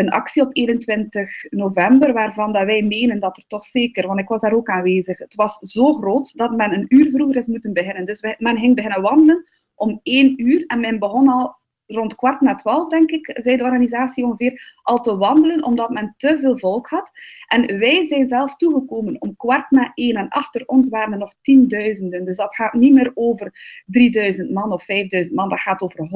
een 0.00 0.10
actie 0.10 0.42
op 0.42 0.56
21 0.56 1.44
november, 1.50 2.12
waarvan 2.12 2.52
dat 2.52 2.64
wij 2.64 2.82
menen 2.82 3.20
dat 3.20 3.36
er 3.36 3.46
toch 3.46 3.64
zeker, 3.64 4.06
want 4.06 4.20
ik 4.20 4.28
was 4.28 4.40
daar 4.40 4.52
ook 4.52 4.68
aanwezig, 4.68 5.18
het 5.18 5.34
was 5.34 5.58
zo 5.58 5.92
groot 5.92 6.36
dat 6.36 6.56
men 6.56 6.72
een 6.72 6.86
uur 6.88 7.10
vroeger 7.10 7.36
is 7.36 7.46
moeten 7.46 7.72
beginnen. 7.72 8.04
Dus 8.04 8.20
men 8.38 8.58
ging 8.58 8.74
beginnen 8.74 9.02
wandelen 9.02 9.48
om 9.74 10.00
één 10.02 10.42
uur 10.42 10.64
en 10.66 10.80
men 10.80 10.98
begon 10.98 11.28
al 11.28 11.59
rond 11.94 12.14
kwart 12.14 12.40
na 12.40 12.54
twaalf, 12.54 12.88
denk 12.88 13.10
ik, 13.10 13.38
zei 13.42 13.56
de 13.56 13.62
organisatie 13.62 14.24
ongeveer, 14.24 14.74
al 14.82 15.00
te 15.00 15.16
wandelen, 15.16 15.64
omdat 15.64 15.90
men 15.90 16.14
te 16.16 16.38
veel 16.38 16.58
volk 16.58 16.88
had. 16.88 17.10
En 17.46 17.78
wij 17.78 18.06
zijn 18.06 18.28
zelf 18.28 18.56
toegekomen 18.56 19.20
om 19.20 19.36
kwart 19.36 19.70
na 19.70 19.90
één 19.94 20.16
en 20.16 20.28
achter 20.28 20.66
ons 20.66 20.88
waren 20.88 21.12
er 21.12 21.18
nog 21.18 21.34
tienduizenden. 21.42 22.24
Dus 22.24 22.36
dat 22.36 22.54
gaat 22.54 22.72
niet 22.72 22.92
meer 22.92 23.10
over 23.14 23.82
3000 23.86 24.50
man 24.50 24.72
of 24.72 24.84
5000 24.84 25.34
man, 25.34 25.48
dat 25.48 25.60
gaat 25.60 25.80
over 25.80 26.08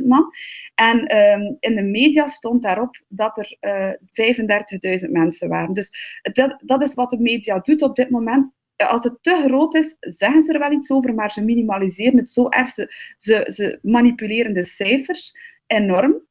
100.000 0.00 0.06
man. 0.06 0.32
En 0.74 1.06
ehm, 1.06 1.54
in 1.60 1.76
de 1.76 1.82
media 1.82 2.26
stond 2.26 2.62
daarop 2.62 3.00
dat 3.08 3.38
er 3.38 3.56
uh, 3.60 3.86
eh, 3.88 5.04
35.000 5.04 5.10
mensen 5.10 5.48
waren. 5.48 5.74
Dus 5.74 5.90
dat, 6.32 6.56
dat 6.64 6.82
is 6.82 6.94
wat 6.94 7.10
de 7.10 7.20
media 7.20 7.58
doet 7.58 7.82
op 7.82 7.96
dit 7.96 8.10
moment 8.10 8.52
als 8.86 9.04
het 9.04 9.18
te 9.20 9.42
groot 9.46 9.74
is, 9.74 9.96
zeggen 10.00 10.42
ze 10.42 10.52
er 10.52 10.58
wel 10.58 10.72
iets 10.72 10.90
over, 10.90 11.14
maar 11.14 11.30
ze 11.30 11.42
minimaliseren 11.44 12.18
het 12.18 12.30
zo 12.30 12.48
erg. 12.48 12.68
Ze, 12.68 12.94
ze, 13.16 13.44
ze 13.48 13.78
manipuleren 13.82 14.54
de 14.54 14.64
cijfers 14.64 15.36
enorm. 15.66 16.26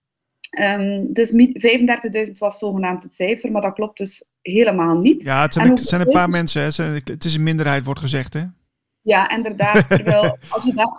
Um, 0.59 1.13
dus 1.13 1.33
35.000 1.33 2.31
was 2.37 2.57
zogenaamd 2.57 3.03
het 3.03 3.15
cijfer, 3.15 3.51
maar 3.51 3.61
dat 3.61 3.73
klopt 3.73 3.97
dus 3.97 4.25
helemaal 4.41 4.97
niet. 4.97 5.23
Ja, 5.23 5.41
het 5.41 5.53
zijn, 5.53 5.77
zijn 5.77 6.01
een 6.01 6.13
paar 6.13 6.29
mensen, 6.29 6.61
hè? 6.61 6.83
het 7.03 7.25
is 7.25 7.35
een 7.35 7.43
minderheid, 7.43 7.85
wordt 7.85 7.99
gezegd, 7.99 8.33
hè? 8.33 8.43
Ja, 9.01 9.29
inderdaad. 9.29 9.89
Terwijl, 9.89 10.37
als 10.49 10.63
je 10.63 10.73
daar... 10.73 10.89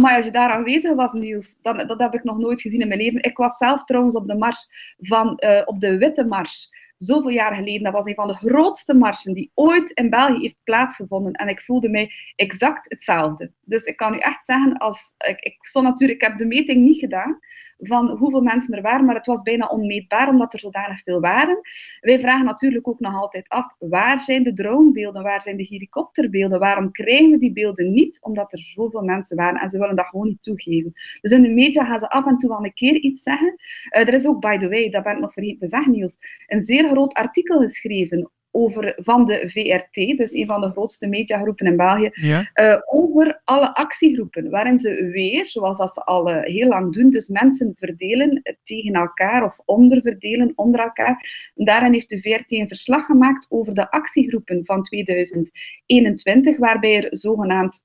maar 0.00 0.16
als 0.16 0.24
je 0.24 0.30
daar 0.30 0.50
aanwezig 0.50 0.94
was, 0.94 1.12
Niels, 1.12 1.56
dan, 1.62 1.86
dat 1.86 1.98
heb 1.98 2.14
ik 2.14 2.24
nog 2.24 2.38
nooit 2.38 2.60
gezien 2.60 2.80
in 2.80 2.88
mijn 2.88 3.00
leven. 3.00 3.22
Ik 3.22 3.36
was 3.36 3.56
zelf 3.56 3.84
trouwens 3.84 4.14
op 4.14 4.26
de 4.26 4.36
mars 4.36 4.68
van, 4.98 5.42
uh, 5.44 5.62
op 5.64 5.80
de 5.80 5.96
Witte 5.96 6.24
Mars 6.24 6.68
zoveel 6.98 7.30
jaar 7.30 7.54
geleden. 7.54 7.82
Dat 7.82 7.92
was 7.92 8.06
een 8.06 8.14
van 8.14 8.26
de 8.26 8.34
grootste 8.34 8.94
marsen 8.94 9.34
die 9.34 9.50
ooit 9.54 9.90
in 9.90 10.10
België 10.10 10.40
heeft 10.40 10.62
plaatsgevonden. 10.64 11.32
En 11.32 11.48
ik 11.48 11.60
voelde 11.60 11.88
mij 11.88 12.10
exact 12.36 12.90
hetzelfde. 12.90 13.52
Dus 13.60 13.84
ik 13.84 13.96
kan 13.96 14.14
u 14.14 14.18
echt 14.18 14.44
zeggen, 14.44 14.76
als, 14.76 15.12
ik, 15.18 15.40
ik, 15.40 15.56
stond 15.60 15.86
natuurlijk, 15.86 16.22
ik 16.22 16.28
heb 16.28 16.38
de 16.38 16.46
meting 16.46 16.84
niet 16.84 16.98
gedaan 16.98 17.38
van 17.78 18.08
hoeveel 18.08 18.40
mensen 18.40 18.74
er 18.74 18.82
waren, 18.82 19.04
maar 19.04 19.14
het 19.14 19.26
was 19.26 19.42
bijna 19.42 19.66
onmeetbaar 19.66 20.28
omdat 20.28 20.52
er 20.52 20.58
zodanig 20.58 21.02
veel 21.02 21.20
waren. 21.20 21.60
Wij 22.00 22.20
vragen 22.20 22.44
natuurlijk 22.44 22.88
ook 22.88 23.00
nog 23.00 23.14
altijd 23.14 23.48
af, 23.48 23.74
waar 23.78 24.20
zijn 24.20 24.42
de 24.42 24.52
dronebeelden, 24.52 25.22
waar 25.22 25.42
zijn 25.42 25.56
de 25.56 25.62
helikopterbeelden, 25.62 26.58
waarom 26.58 26.92
krijgen 26.92 27.30
we 27.30 27.38
die 27.38 27.52
beelden 27.52 27.92
niet? 27.92 28.18
Omdat 28.22 28.52
er 28.52 28.58
zoveel 28.58 29.02
mensen 29.02 29.36
waren 29.36 29.60
en 29.60 29.68
ze 29.68 29.78
willen 29.78 29.96
dat 29.96 30.06
gewoon 30.06 30.26
niet 30.26 30.42
toegeven. 30.42 30.92
Dus 31.20 31.30
in 31.30 31.42
de 31.42 31.48
media 31.48 31.84
gaan 31.84 31.98
ze 31.98 32.10
af 32.10 32.26
en 32.26 32.38
toe 32.38 32.48
wel 32.48 32.64
een 32.64 32.74
keer 32.74 32.94
iets 32.94 33.22
zeggen. 33.22 33.54
Uh, 33.56 34.00
er 34.00 34.14
is 34.14 34.26
ook, 34.26 34.40
by 34.40 34.58
the 34.58 34.68
way, 34.68 34.90
dat 34.90 35.02
ben 35.02 35.12
ik 35.12 35.20
nog 35.20 35.32
vergeten 35.32 35.58
te 35.58 35.68
zeggen, 35.68 35.92
Niels, 35.92 36.16
een 36.46 36.60
zeer 36.60 36.88
groot 36.88 37.14
artikel 37.14 37.60
geschreven 37.60 38.30
over, 38.56 38.92
van 38.96 39.26
de 39.26 39.48
VRT, 39.48 40.18
dus 40.18 40.34
een 40.34 40.46
van 40.46 40.60
de 40.60 40.68
grootste 40.68 41.06
mediagroepen 41.06 41.66
in 41.66 41.76
België, 41.76 42.10
eh, 42.52 42.76
over 42.86 43.40
alle 43.44 43.74
actiegroepen, 43.74 44.50
waarin 44.50 44.78
ze 44.78 45.10
weer, 45.12 45.46
zoals 45.46 45.78
dat 45.78 45.92
ze 45.92 46.00
al 46.00 46.30
uh, 46.30 46.42
heel 46.42 46.68
lang 46.68 46.92
doen, 46.92 47.10
dus 47.10 47.28
mensen 47.28 47.72
verdelen 47.76 48.42
tegen 48.62 48.92
elkaar 48.92 49.44
of 49.44 49.58
onderverdelen 49.64 50.52
onder 50.54 50.80
elkaar. 50.80 51.50
daarin 51.54 51.92
heeft 51.92 52.08
de 52.08 52.20
VRT 52.20 52.52
een 52.52 52.68
verslag 52.68 53.04
gemaakt 53.04 53.46
over 53.48 53.74
de 53.74 53.90
actiegroepen 53.90 54.64
van 54.64 54.82
2021, 54.82 56.56
waarbij 56.58 56.96
er 56.96 57.16
zogenaamd 57.16 57.84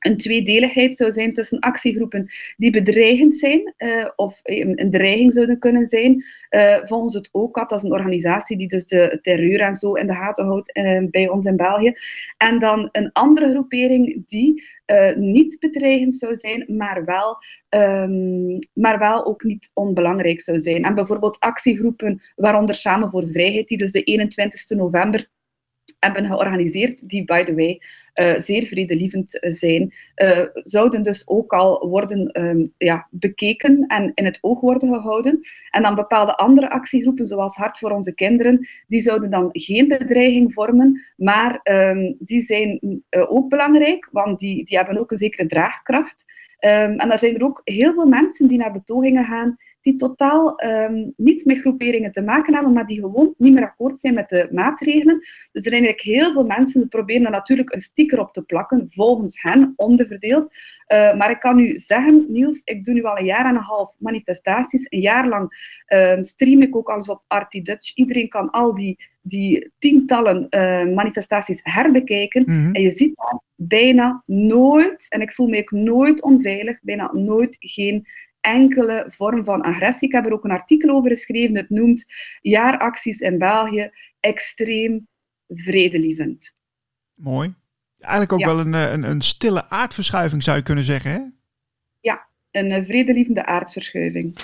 een 0.00 0.16
tweedeligheid 0.16 0.96
zou 0.96 1.12
zijn 1.12 1.32
tussen 1.32 1.58
actiegroepen 1.58 2.30
die 2.56 2.70
bedreigend 2.70 3.36
zijn 3.36 3.74
uh, 3.78 4.08
of 4.16 4.40
een 4.42 4.90
dreiging 4.90 5.32
zouden 5.32 5.58
kunnen 5.58 5.86
zijn. 5.86 6.24
Uh, 6.50 6.76
volgens 6.82 7.14
het 7.14 7.28
OCAT, 7.32 7.68
dat 7.68 7.78
is 7.78 7.84
een 7.84 7.92
organisatie 7.92 8.56
die 8.56 8.68
dus 8.68 8.86
de 8.86 9.18
terreur 9.22 9.60
en 9.60 9.74
zo 9.74 9.94
in 9.94 10.06
de 10.06 10.14
gaten 10.14 10.46
houdt 10.46 10.76
uh, 10.76 11.02
bij 11.10 11.28
ons 11.28 11.44
in 11.44 11.56
België. 11.56 11.92
En 12.36 12.58
dan 12.58 12.88
een 12.92 13.12
andere 13.12 13.48
groepering 13.50 14.22
die 14.26 14.78
niet 15.16 15.58
bedreigend 15.58 16.14
zou 16.14 16.36
zijn, 16.36 16.64
maar 16.68 17.04
wel, 17.04 17.36
um, 17.68 18.58
maar 18.72 18.98
wel 18.98 19.26
ook 19.26 19.42
niet 19.42 19.70
onbelangrijk 19.74 20.40
zou 20.40 20.60
zijn. 20.60 20.84
En 20.84 20.94
bijvoorbeeld 20.94 21.38
actiegroepen, 21.38 22.22
waaronder 22.36 22.74
Samen 22.74 23.10
voor 23.10 23.28
Vrijheid, 23.28 23.68
die 23.68 23.78
dus 23.78 23.92
de 23.92 24.02
21 24.02 24.68
november 24.68 25.28
hebben 26.00 26.26
georganiseerd, 26.26 27.08
die, 27.08 27.24
by 27.24 27.44
the 27.44 27.54
way, 27.54 27.80
uh, 28.14 28.40
zeer 28.40 28.66
vredelievend 28.66 29.38
zijn, 29.40 29.92
uh, 30.16 30.44
zouden 30.52 31.02
dus 31.02 31.28
ook 31.28 31.52
al 31.52 31.88
worden 31.88 32.40
um, 32.42 32.72
ja, 32.78 33.06
bekeken 33.10 33.84
en 33.86 34.12
in 34.14 34.24
het 34.24 34.38
oog 34.40 34.60
worden 34.60 34.88
gehouden. 34.88 35.40
En 35.70 35.82
dan 35.82 35.94
bepaalde 35.94 36.36
andere 36.36 36.70
actiegroepen, 36.70 37.26
zoals 37.26 37.56
Hart 37.56 37.78
voor 37.78 37.90
onze 37.90 38.14
kinderen, 38.14 38.68
die 38.86 39.00
zouden 39.00 39.30
dan 39.30 39.48
geen 39.52 39.88
bedreiging 39.88 40.52
vormen, 40.52 41.04
maar 41.16 41.60
um, 41.62 42.16
die 42.18 42.42
zijn 42.42 43.02
ook 43.10 43.48
belangrijk, 43.48 44.08
want 44.12 44.38
die, 44.38 44.64
die 44.64 44.76
hebben 44.76 44.98
ook 44.98 45.10
een 45.10 45.18
zekere 45.18 45.46
draagkracht. 45.46 46.24
Um, 46.60 46.98
en 46.98 47.10
er 47.10 47.18
zijn 47.18 47.34
er 47.34 47.44
ook 47.44 47.60
heel 47.64 47.92
veel 47.92 48.06
mensen 48.06 48.48
die 48.48 48.58
naar 48.58 48.72
betogingen 48.72 49.24
gaan 49.24 49.56
die 49.82 49.96
totaal 49.96 50.62
um, 50.64 51.12
niets 51.16 51.44
met 51.44 51.58
groeperingen 51.58 52.12
te 52.12 52.22
maken 52.22 52.54
hebben, 52.54 52.72
maar 52.72 52.86
die 52.86 53.00
gewoon 53.00 53.34
niet 53.38 53.54
meer 53.54 53.62
akkoord 53.62 54.00
zijn 54.00 54.14
met 54.14 54.28
de 54.28 54.48
maatregelen. 54.52 55.18
Dus 55.18 55.64
er 55.64 55.70
zijn 55.70 55.84
eigenlijk 55.84 56.18
heel 56.18 56.32
veel 56.32 56.44
mensen 56.44 56.80
die 56.80 56.88
proberen 56.88 57.24
er 57.24 57.30
natuurlijk 57.30 57.74
een 57.74 57.80
sticker 57.80 58.20
op 58.20 58.32
te 58.32 58.42
plakken, 58.42 58.86
volgens 58.90 59.42
hen, 59.42 59.72
onderverdeeld. 59.76 60.52
Uh, 60.92 61.16
maar 61.16 61.30
ik 61.30 61.40
kan 61.40 61.58
u 61.58 61.78
zeggen, 61.78 62.24
Niels, 62.28 62.60
ik 62.64 62.84
doe 62.84 62.94
nu 62.94 63.02
al 63.02 63.18
een 63.18 63.24
jaar 63.24 63.44
en 63.44 63.54
een 63.54 63.62
half 63.62 63.94
manifestaties. 63.98 64.86
Een 64.88 65.00
jaar 65.00 65.28
lang 65.28 65.74
uh, 65.88 66.16
stream 66.20 66.62
ik 66.62 66.76
ook 66.76 66.88
alles 66.88 67.08
op 67.08 67.22
Artie 67.26 67.62
Dutch. 67.62 67.94
Iedereen 67.94 68.28
kan 68.28 68.50
al 68.50 68.74
die, 68.74 69.08
die 69.22 69.70
tientallen 69.78 70.46
uh, 70.50 70.94
manifestaties 70.94 71.60
herbekijken. 71.62 72.42
Mm 72.46 72.74
En 72.74 72.82
je 72.82 72.90
ziet 72.90 73.16
daar 73.16 73.40
bijna 73.54 74.22
nooit, 74.24 75.06
en 75.08 75.20
ik 75.20 75.34
voel 75.34 75.48
me 75.48 75.58
ook 75.58 75.70
nooit 75.70 76.22
onveilig, 76.22 76.78
bijna 76.82 77.12
nooit 77.12 77.56
geen 77.58 78.06
enkele 78.40 79.04
vorm 79.08 79.44
van 79.44 79.62
agressie. 79.62 80.08
Ik 80.08 80.14
heb 80.14 80.26
er 80.26 80.32
ook 80.32 80.44
een 80.44 80.50
artikel 80.50 80.90
over 80.90 81.10
geschreven. 81.10 81.56
Het 81.56 81.70
noemt 81.70 82.06
jaaracties 82.40 83.18
in 83.18 83.38
België 83.38 83.90
extreem 84.20 85.08
vredelievend. 85.48 86.56
Mooi. 87.14 87.54
Eigenlijk 87.98 88.32
ook 88.32 88.44
wel 88.44 88.60
een, 88.60 88.74
eh, 88.74 88.92
een, 88.92 89.02
een, 89.02 89.20
stille 89.20 89.68
aardverschuiving 89.68 90.42
zou 90.42 90.56
je 90.56 90.62
kunnen 90.62 90.84
zeggen, 90.84 91.10
hè? 91.10 91.20
Ja, 92.00 92.26
een 92.50 92.70
eh, 92.70 92.84
vredelievende 92.84 93.46
aardverschuiving. 93.46 94.38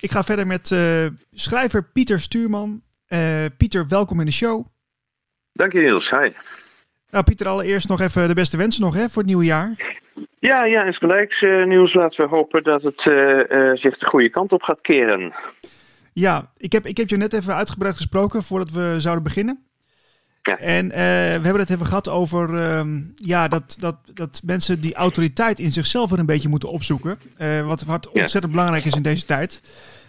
Ik 0.00 0.10
ga 0.10 0.22
verder 0.22 0.46
met 0.46 0.70
uh, 0.70 1.06
schrijver 1.30 1.84
Pieter 1.84 2.20
Stuurman. 2.20 2.82
Uh, 3.08 3.44
Pieter, 3.56 3.88
welkom 3.88 4.20
in 4.20 4.26
de 4.26 4.32
show. 4.32 4.66
Dank 5.52 5.72
je 5.72 5.80
Niels, 5.80 6.10
hi. 6.10 6.30
Nou, 7.12 7.24
Pieter, 7.24 7.48
allereerst 7.48 7.88
nog 7.88 8.00
even 8.00 8.28
de 8.28 8.34
beste 8.34 8.56
wensen 8.56 8.82
nog 8.82 8.94
hè, 8.94 9.08
voor 9.08 9.22
het 9.22 9.26
nieuwe 9.26 9.44
jaar. 9.44 9.74
Ja, 10.38 10.64
ja, 10.64 10.82
is 10.82 10.98
gelijk. 10.98 11.40
Uh, 11.40 11.66
nieuws. 11.66 11.94
Laten 11.94 12.24
we 12.24 12.36
hopen 12.36 12.62
dat 12.62 12.82
het 12.82 13.06
uh, 13.06 13.38
uh, 13.48 13.70
zich 13.74 13.98
de 13.98 14.06
goede 14.06 14.28
kant 14.28 14.52
op 14.52 14.62
gaat 14.62 14.80
keren. 14.80 15.32
Ja, 16.12 16.50
ik 16.56 16.72
heb, 16.72 16.86
ik 16.86 16.96
heb 16.96 17.08
je 17.08 17.16
net 17.16 17.32
even 17.32 17.54
uitgebreid 17.54 17.96
gesproken 17.96 18.42
voordat 18.42 18.70
we 18.70 18.94
zouden 18.98 19.24
beginnen. 19.24 19.62
Ja. 20.42 20.58
En 20.58 20.88
we 20.88 20.94
hebben 21.42 21.58
het 21.58 21.70
even 21.70 21.86
gehad 21.86 22.08
over 22.08 22.54
uh, 22.54 23.02
ja, 23.14 23.48
dat, 23.48 23.76
dat, 23.78 23.96
dat 24.14 24.40
mensen 24.44 24.80
die 24.80 24.94
autoriteit 24.94 25.58
in 25.58 25.70
zichzelf 25.70 26.10
weer 26.10 26.18
een 26.18 26.26
beetje 26.26 26.48
moeten 26.48 26.68
opzoeken. 26.68 27.18
wat, 27.64 27.82
wat 27.82 28.08
ontzettend 28.08 28.52
belangrijk 28.52 28.84
is 28.84 28.94
in 28.94 29.02
deze 29.02 29.26
tijd. 29.26 29.62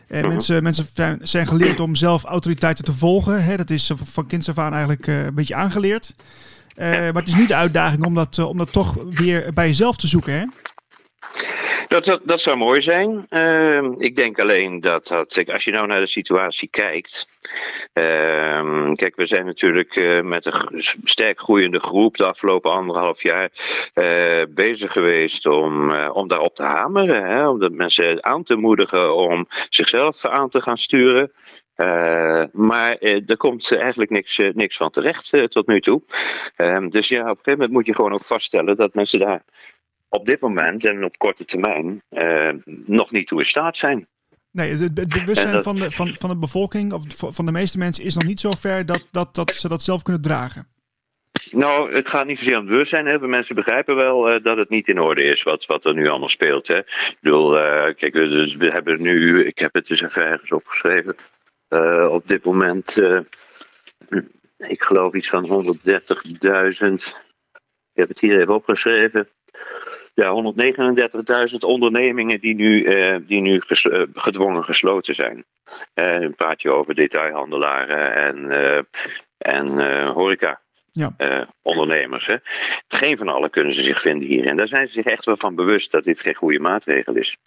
Uh, 0.07 0.21
mensen, 0.21 0.63
mensen 0.63 0.85
zijn 1.21 1.47
geleerd 1.47 1.79
om 1.79 1.95
zelf 1.95 2.23
autoriteiten 2.23 2.83
te 2.83 2.93
volgen. 2.93 3.43
Hè? 3.43 3.57
Dat 3.57 3.69
is 3.69 3.91
van 4.03 4.27
kinds 4.27 4.49
af 4.49 4.57
aan 4.57 4.73
eigenlijk 4.73 5.07
een 5.07 5.33
beetje 5.33 5.55
aangeleerd. 5.55 6.13
Uh, 6.79 6.89
maar 6.89 7.13
het 7.13 7.27
is 7.27 7.35
niet 7.35 7.47
de 7.47 7.55
uitdaging 7.55 8.05
om 8.05 8.13
dat, 8.13 8.37
uh, 8.37 8.47
om 8.47 8.57
dat 8.57 8.71
toch 8.71 8.95
weer 9.09 9.53
bij 9.53 9.67
jezelf 9.67 9.95
te 9.95 10.07
zoeken, 10.07 10.33
hè? 10.33 10.45
Dat, 11.87 12.19
dat, 12.23 12.41
zou 12.41 12.57
mooi 12.57 12.81
zijn. 12.81 13.25
Uh, 13.29 13.91
ik 13.97 14.15
denk 14.15 14.39
alleen 14.39 14.79
dat, 14.79 15.07
dat 15.07 15.51
als 15.51 15.63
je 15.63 15.71
nou 15.71 15.87
naar 15.87 15.99
de 15.99 16.07
situatie 16.07 16.67
kijkt. 16.69 17.25
Ehm, 17.93 18.93
kijk, 18.93 19.15
we 19.15 19.25
zijn 19.25 19.45
natuurlijk 19.45 19.95
uh, 19.95 20.21
met 20.21 20.45
een 20.45 20.83
sterk 21.03 21.39
groeiende 21.39 21.79
groep 21.79 22.17
de 22.17 22.25
afgelopen 22.25 22.71
anderhalf 22.71 23.23
jaar 23.23 23.49
bezig 24.49 24.91
geweest 24.91 25.45
om, 25.45 25.95
om 25.95 26.27
daarop 26.27 26.55
te 26.55 26.63
hameren. 26.63 27.23
Hè, 27.23 27.47
om 27.47 27.59
de 27.59 27.69
mensen 27.69 28.23
aan 28.23 28.43
te 28.43 28.55
moedigen 28.55 29.15
om 29.15 29.47
zichzelf 29.69 30.25
aan 30.25 30.49
te 30.49 30.61
gaan 30.61 30.77
sturen. 30.77 31.31
Uh, 31.75 32.43
maar 32.51 32.97
uh, 32.99 33.29
er 33.29 33.37
komt 33.37 33.71
eigenlijk 33.71 34.11
niks, 34.11 34.37
niks 34.53 34.77
van 34.77 34.89
terecht 34.89 35.29
tot 35.49 35.67
nu 35.67 35.81
toe. 35.81 36.01
Ehm, 36.55 36.87
dus 36.87 37.07
ja, 37.07 37.21
op 37.21 37.27
een 37.27 37.35
gegeven 37.35 37.51
moment 37.51 37.71
moet 37.71 37.85
je 37.85 37.95
gewoon 37.95 38.13
ook 38.13 38.25
vaststellen 38.25 38.75
dat 38.75 38.93
mensen 38.93 39.19
daar 39.19 39.43
op 40.09 40.25
dit 40.25 40.39
moment 40.39 40.85
en 40.85 41.03
op 41.03 41.17
korte 41.17 41.45
termijn 41.45 42.03
nog 42.85 43.11
niet 43.11 43.27
toe 43.27 43.39
in 43.39 43.45
staat 43.45 43.77
zijn. 43.77 44.07
Nee, 44.53 44.75
het, 44.75 44.93
bewustzijn 44.93 45.53
dat, 45.53 45.63
van, 45.63 45.75
de, 45.75 45.91
van, 45.91 46.15
van 46.19 46.29
de 46.29 46.37
bevolking, 46.37 46.93
of 46.93 47.03
van 47.35 47.45
de 47.45 47.51
meeste 47.51 47.77
mensen, 47.77 48.03
is 48.03 48.15
nog 48.15 48.25
niet 48.25 48.39
zo 48.39 48.51
ver 48.51 48.85
dat, 48.85 49.07
dat, 49.11 49.35
dat 49.35 49.51
ze 49.51 49.67
dat 49.67 49.83
zelf 49.83 50.01
kunnen 50.01 50.21
dragen. 50.21 50.67
Nou, 51.51 51.91
het 51.91 52.09
gaat 52.09 52.25
niet 52.25 52.37
zozeer 52.37 52.53
om 52.53 52.61
het 52.61 52.69
bewustzijn. 52.69 53.05
Heel 53.05 53.19
veel 53.19 53.27
mensen 53.27 53.55
begrijpen 53.55 53.95
wel 53.95 54.33
uh, 54.33 54.43
dat 54.43 54.57
het 54.57 54.69
niet 54.69 54.87
in 54.87 54.99
orde 54.99 55.23
is 55.23 55.43
wat, 55.43 55.65
wat 55.65 55.85
er 55.85 55.93
nu 55.93 56.07
allemaal 56.07 56.29
speelt. 56.29 56.67
Hè. 56.67 56.77
Ik 56.77 57.17
bedoel, 57.21 57.57
uh, 57.57 57.63
kijk, 57.95 58.13
dus 58.13 58.55
we 58.55 58.71
hebben 58.71 59.01
nu, 59.01 59.45
ik 59.45 59.59
heb 59.59 59.73
het 59.73 59.87
dus 59.87 60.01
even 60.01 60.25
ergens 60.25 60.51
opgeschreven. 60.51 61.15
Uh, 61.73 62.07
op 62.11 62.27
dit 62.27 62.45
moment, 62.45 63.01
ik 64.57 64.83
geloof 64.83 65.13
iets 65.13 65.29
van 65.29 65.43
130.000. 65.45 66.93
Ik 67.93 67.99
heb 67.99 68.07
het 68.07 68.19
hier 68.19 68.39
even 68.39 68.53
opgeschreven. 68.53 69.29
Ja, 70.13 70.53
139.000 71.51 71.57
ondernemingen 71.59 72.39
die 72.39 72.55
nu, 72.55 72.83
die 73.25 73.41
nu 73.41 73.61
gedwongen 74.13 74.63
gesloten 74.63 75.15
zijn. 75.15 75.45
een 75.93 76.35
praat 76.35 76.61
je 76.61 76.71
over 76.71 76.95
detailhandelaren 76.95 78.15
en, 78.15 78.87
en 79.37 79.67
horeca 80.07 80.62
ja. 80.93 81.13
uh, 81.17 81.41
ondernemers. 81.61 82.27
Hè. 82.27 82.35
Geen 82.87 83.17
van 83.17 83.27
allen 83.27 83.49
kunnen 83.49 83.73
ze 83.73 83.81
zich 83.81 84.01
vinden 84.01 84.27
hierin. 84.27 84.57
Daar 84.57 84.67
zijn 84.67 84.87
ze 84.87 84.93
zich 84.93 85.05
echt 85.05 85.25
wel 85.25 85.37
van 85.37 85.55
bewust 85.55 85.91
dat 85.91 86.03
dit 86.03 86.21
geen 86.21 86.35
goede 86.35 86.59
maatregel 86.59 87.15
is. 87.15 87.37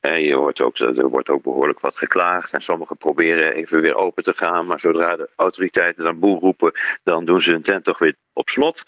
Uh, 0.00 0.26
je 0.26 0.34
hoort 0.34 0.60
ook, 0.60 0.78
er 0.78 1.08
wordt 1.08 1.30
ook 1.30 1.42
behoorlijk 1.42 1.80
wat 1.80 1.96
geklaagd. 1.96 2.52
En 2.52 2.60
sommigen 2.60 2.96
proberen 2.96 3.54
even 3.54 3.80
weer 3.80 3.94
open 3.94 4.22
te 4.22 4.34
gaan. 4.34 4.66
Maar 4.66 4.80
zodra 4.80 5.16
de 5.16 5.28
autoriteiten 5.36 6.04
dan 6.04 6.18
boel 6.18 6.40
roepen, 6.40 6.72
dan 7.02 7.24
doen 7.24 7.42
ze 7.42 7.50
hun 7.50 7.62
tent 7.62 7.84
toch 7.84 7.98
weer 7.98 8.14
op 8.32 8.48
slot. 8.48 8.84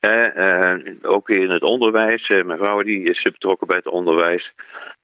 Uh, 0.00 0.74
ook 1.02 1.30
in 1.30 1.50
het 1.50 1.62
onderwijs. 1.62 2.28
mijn 2.28 2.58
vrouw 2.58 2.82
die 2.82 3.02
is 3.02 3.22
betrokken 3.22 3.66
bij 3.66 3.76
het 3.76 3.88
onderwijs. 3.88 4.54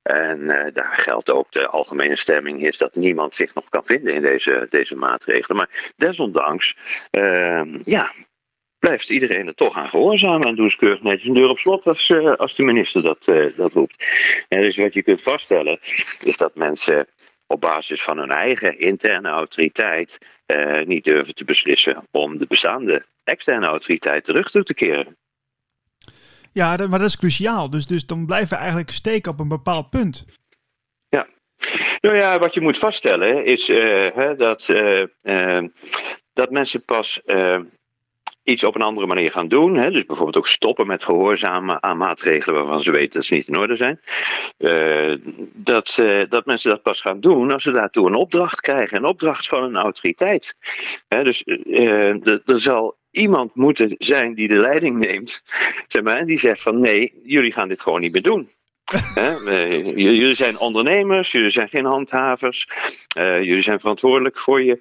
En 0.03 0.47
daar 0.73 0.95
geldt 0.95 1.31
ook 1.31 1.53
de 1.53 1.67
algemene 1.67 2.17
stemming 2.17 2.63
is 2.63 2.79
dat 2.79 2.95
niemand 2.95 3.35
zich 3.35 3.55
nog 3.55 3.69
kan 3.69 3.85
vinden 3.85 4.15
in 4.15 4.23
deze, 4.23 4.67
deze 4.71 4.97
maatregelen. 4.97 5.57
Maar 5.57 5.93
desondanks, 5.97 6.77
ja, 7.85 8.11
blijft 8.85 9.11
iedereen 9.11 9.47
er 9.47 9.55
toch 9.55 9.77
aan 9.77 9.89
gehoorzamen. 9.89 10.49
En 10.49 10.55
doet 10.55 10.71
ze 10.71 10.77
keurig 10.77 11.03
netjes 11.03 11.29
een 11.29 11.35
deur 11.35 11.49
op 11.49 11.59
slot 11.59 11.87
als, 11.87 12.09
uh, 12.09 12.35
als 12.35 12.55
de 12.55 12.63
minister 12.63 13.03
dat, 13.03 13.27
uh, 13.29 13.57
dat 13.57 13.73
roept. 13.73 14.07
En 14.49 14.61
dus 14.61 14.77
wat 14.77 14.95
je 14.95 15.03
kunt 15.03 15.23
vaststellen 15.23 15.79
is 16.19 16.37
dat 16.37 16.55
mensen 16.55 17.07
op 17.47 17.61
basis 17.61 18.03
van 18.03 18.19
hun 18.19 18.31
eigen 18.31 18.79
interne 18.79 19.29
autoriteit 19.29 20.19
uh, 20.47 20.83
niet 20.83 21.05
durven 21.05 21.35
te 21.35 21.45
beslissen 21.45 22.09
om 22.11 22.39
de 22.39 22.47
bestaande 22.47 23.05
externe 23.25 23.67
autoriteit 23.67 24.25
terug 24.25 24.51
toe 24.51 24.63
te 24.63 24.75
keren. 24.75 25.17
Ja, 26.53 26.77
maar 26.77 26.99
dat 26.99 27.09
is 27.09 27.19
cruciaal. 27.19 27.71
Dus, 27.71 27.87
dus 27.87 28.07
dan 28.07 28.27
blijven 28.27 28.49
we 28.49 28.57
eigenlijk 28.57 28.91
steken 28.91 29.33
op 29.33 29.41
een 29.41 29.49
bepaald 29.49 29.91
punt. 29.91 30.25
Ja. 31.09 31.27
Nou 32.01 32.17
ja, 32.17 32.39
wat 32.39 32.55
je 32.55 32.61
moet 32.61 32.79
vaststellen 32.79 33.45
is 33.45 33.69
hè, 33.69 34.37
dat, 34.37 34.75
dat 36.33 36.51
mensen 36.51 36.85
pas 36.85 37.21
iets 38.45 38.65
op 38.65 38.75
een 38.75 38.83
andere 38.83 39.07
manier 39.07 39.31
gaan 39.31 39.49
doen. 39.49 39.75
Hè? 39.75 39.91
Dus 39.91 40.05
bijvoorbeeld 40.05 40.37
ook 40.37 40.47
stoppen 40.47 40.87
met 40.87 41.05
gehoorzamen 41.05 41.83
aan 41.83 41.97
maatregelen 41.97 42.55
waarvan 42.55 42.83
ze 42.83 42.91
weten 42.91 43.13
dat 43.13 43.25
ze 43.25 43.35
niet 43.35 43.49
in 43.49 43.59
orde 43.59 43.77
zijn. 43.77 44.01
Uh, 44.59 45.17
dat, 45.53 45.97
uh, 46.01 46.23
dat 46.29 46.47
mensen 46.47 46.71
dat 46.71 46.83
pas 46.83 47.01
gaan 47.01 47.21
doen 47.21 47.53
als 47.53 47.63
ze 47.63 47.71
daartoe 47.71 48.07
een 48.07 48.15
opdracht 48.15 48.61
krijgen. 48.61 48.97
Een 48.97 49.05
opdracht 49.05 49.49
van 49.49 49.63
een 49.63 49.77
autoriteit. 49.77 50.57
Hè? 51.09 51.25
Dus 51.25 51.43
uh, 51.45 52.27
er 52.27 52.61
zal 52.61 52.97
iemand 53.11 53.55
moeten 53.55 53.95
zijn 53.99 54.35
die 54.35 54.49
de 54.49 54.59
leiding 54.59 54.99
neemt. 54.99 55.43
Zeg 55.87 56.03
maar, 56.03 56.17
en 56.17 56.27
die 56.27 56.39
zegt 56.39 56.63
van 56.63 56.81
nee, 56.81 57.21
jullie 57.23 57.53
gaan 57.53 57.69
dit 57.69 57.81
gewoon 57.81 58.01
niet 58.01 58.13
meer 58.13 58.23
doen. 58.23 58.49
jullie 59.95 60.35
zijn 60.35 60.59
ondernemers, 60.59 61.33
jullie 61.33 61.51
zijn 61.51 61.69
geen 61.69 61.85
handhavers, 61.85 62.67
jullie 63.15 63.61
zijn 63.61 63.81
verantwoordelijk 63.81 64.39
voor 64.39 64.63
je 64.63 64.81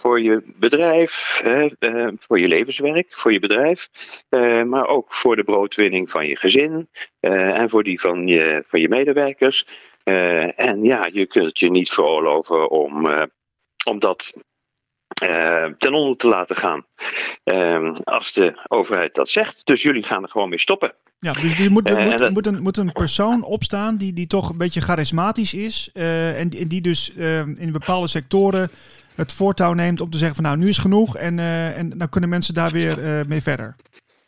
voor 0.00 0.20
je 0.20 0.42
bedrijf, 0.56 1.42
uh, 1.44 2.08
voor 2.18 2.40
je 2.40 2.48
levenswerk, 2.48 3.06
voor 3.10 3.32
je 3.32 3.38
bedrijf, 3.38 3.88
uh, 4.30 4.62
maar 4.62 4.86
ook 4.86 5.12
voor 5.12 5.36
de 5.36 5.44
broodwinning 5.44 6.10
van 6.10 6.26
je 6.26 6.36
gezin 6.36 6.88
uh, 7.20 7.58
en 7.58 7.68
voor 7.68 7.82
die 7.82 8.00
van 8.00 8.26
je, 8.26 8.64
van 8.66 8.80
je 8.80 8.88
medewerkers. 8.88 9.66
en 10.56 10.82
ja, 10.82 11.08
je 11.12 11.26
kunt 11.26 11.58
je 11.58 11.70
niet 11.70 11.90
veroorloven 11.90 12.70
om, 12.70 13.08
om 13.84 13.98
dat 13.98 14.42
ten 15.78 15.94
onder 15.94 16.16
te 16.16 16.28
laten 16.28 16.56
gaan. 16.56 16.86
als 18.04 18.32
de 18.32 18.60
overheid 18.68 19.14
dat 19.14 19.28
zegt. 19.28 19.60
Dus 19.64 19.82
jullie 19.82 20.02
gaan 20.02 20.22
er 20.22 20.28
gewoon 20.28 20.48
mee 20.48 20.58
stoppen. 20.58 20.92
Ja, 21.18 21.32
dus 21.32 21.58
er 21.60 21.70
moet, 21.70 21.90
moet, 21.90 22.30
moet, 22.30 22.46
een, 22.46 22.62
moet 22.62 22.76
een 22.76 22.92
persoon 22.92 23.42
opstaan 23.42 23.96
die, 23.96 24.12
die 24.12 24.26
toch 24.26 24.48
een 24.48 24.58
beetje 24.58 24.80
charismatisch 24.80 25.54
is. 25.54 25.90
en, 25.92 26.48
die 26.48 26.80
dus 26.80 27.10
in 27.54 27.72
bepaalde 27.72 28.08
sectoren 28.08 28.70
het 29.20 29.32
voortouw 29.32 29.72
neemt 29.72 30.00
om 30.00 30.10
te 30.10 30.18
zeggen 30.18 30.36
van 30.36 30.44
nou, 30.44 30.56
nu 30.56 30.68
is 30.68 30.78
genoeg 30.78 31.16
en, 31.16 31.38
uh, 31.38 31.78
en 31.78 31.98
dan 31.98 32.08
kunnen 32.08 32.30
mensen 32.30 32.54
daar 32.54 32.70
weer 32.72 32.98
uh, 32.98 33.24
mee 33.26 33.42
verder. 33.42 33.76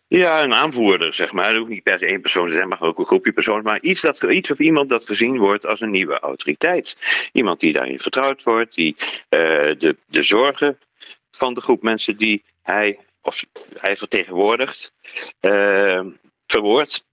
Ja, 0.09 0.43
een 0.43 0.55
aanvoerder, 0.55 1.15
zeg 1.15 1.33
maar. 1.33 1.49
Het 1.49 1.57
hoeft 1.57 1.71
niet 1.71 1.83
per 1.83 1.99
se 1.99 2.07
één 2.07 2.21
persoon 2.21 2.47
te 2.47 2.53
zijn, 2.53 2.69
maar 2.69 2.81
ook 2.81 2.99
een 2.99 3.07
groepje 3.07 3.33
personen. 3.33 3.63
Maar 3.63 3.81
iets, 3.81 4.01
dat, 4.01 4.23
iets 4.23 4.51
of 4.51 4.59
iemand 4.59 4.89
dat 4.89 5.07
gezien 5.07 5.39
wordt 5.39 5.67
als 5.67 5.81
een 5.81 5.91
nieuwe 5.91 6.19
autoriteit. 6.19 6.99
Iemand 7.33 7.61
die 7.61 7.73
daarin 7.73 8.01
vertrouwd 8.01 8.43
wordt, 8.43 8.75
die 8.75 8.97
uh, 8.99 9.09
de, 9.79 9.97
de 10.07 10.23
zorgen 10.23 10.79
van 11.31 11.55
de 11.55 11.61
groep 11.61 11.83
mensen 11.83 12.17
die 12.17 12.43
hij, 12.63 12.99
of 13.21 13.45
hij 13.79 13.97
vertegenwoordigt, 13.97 14.93
verwoordt. 16.47 17.07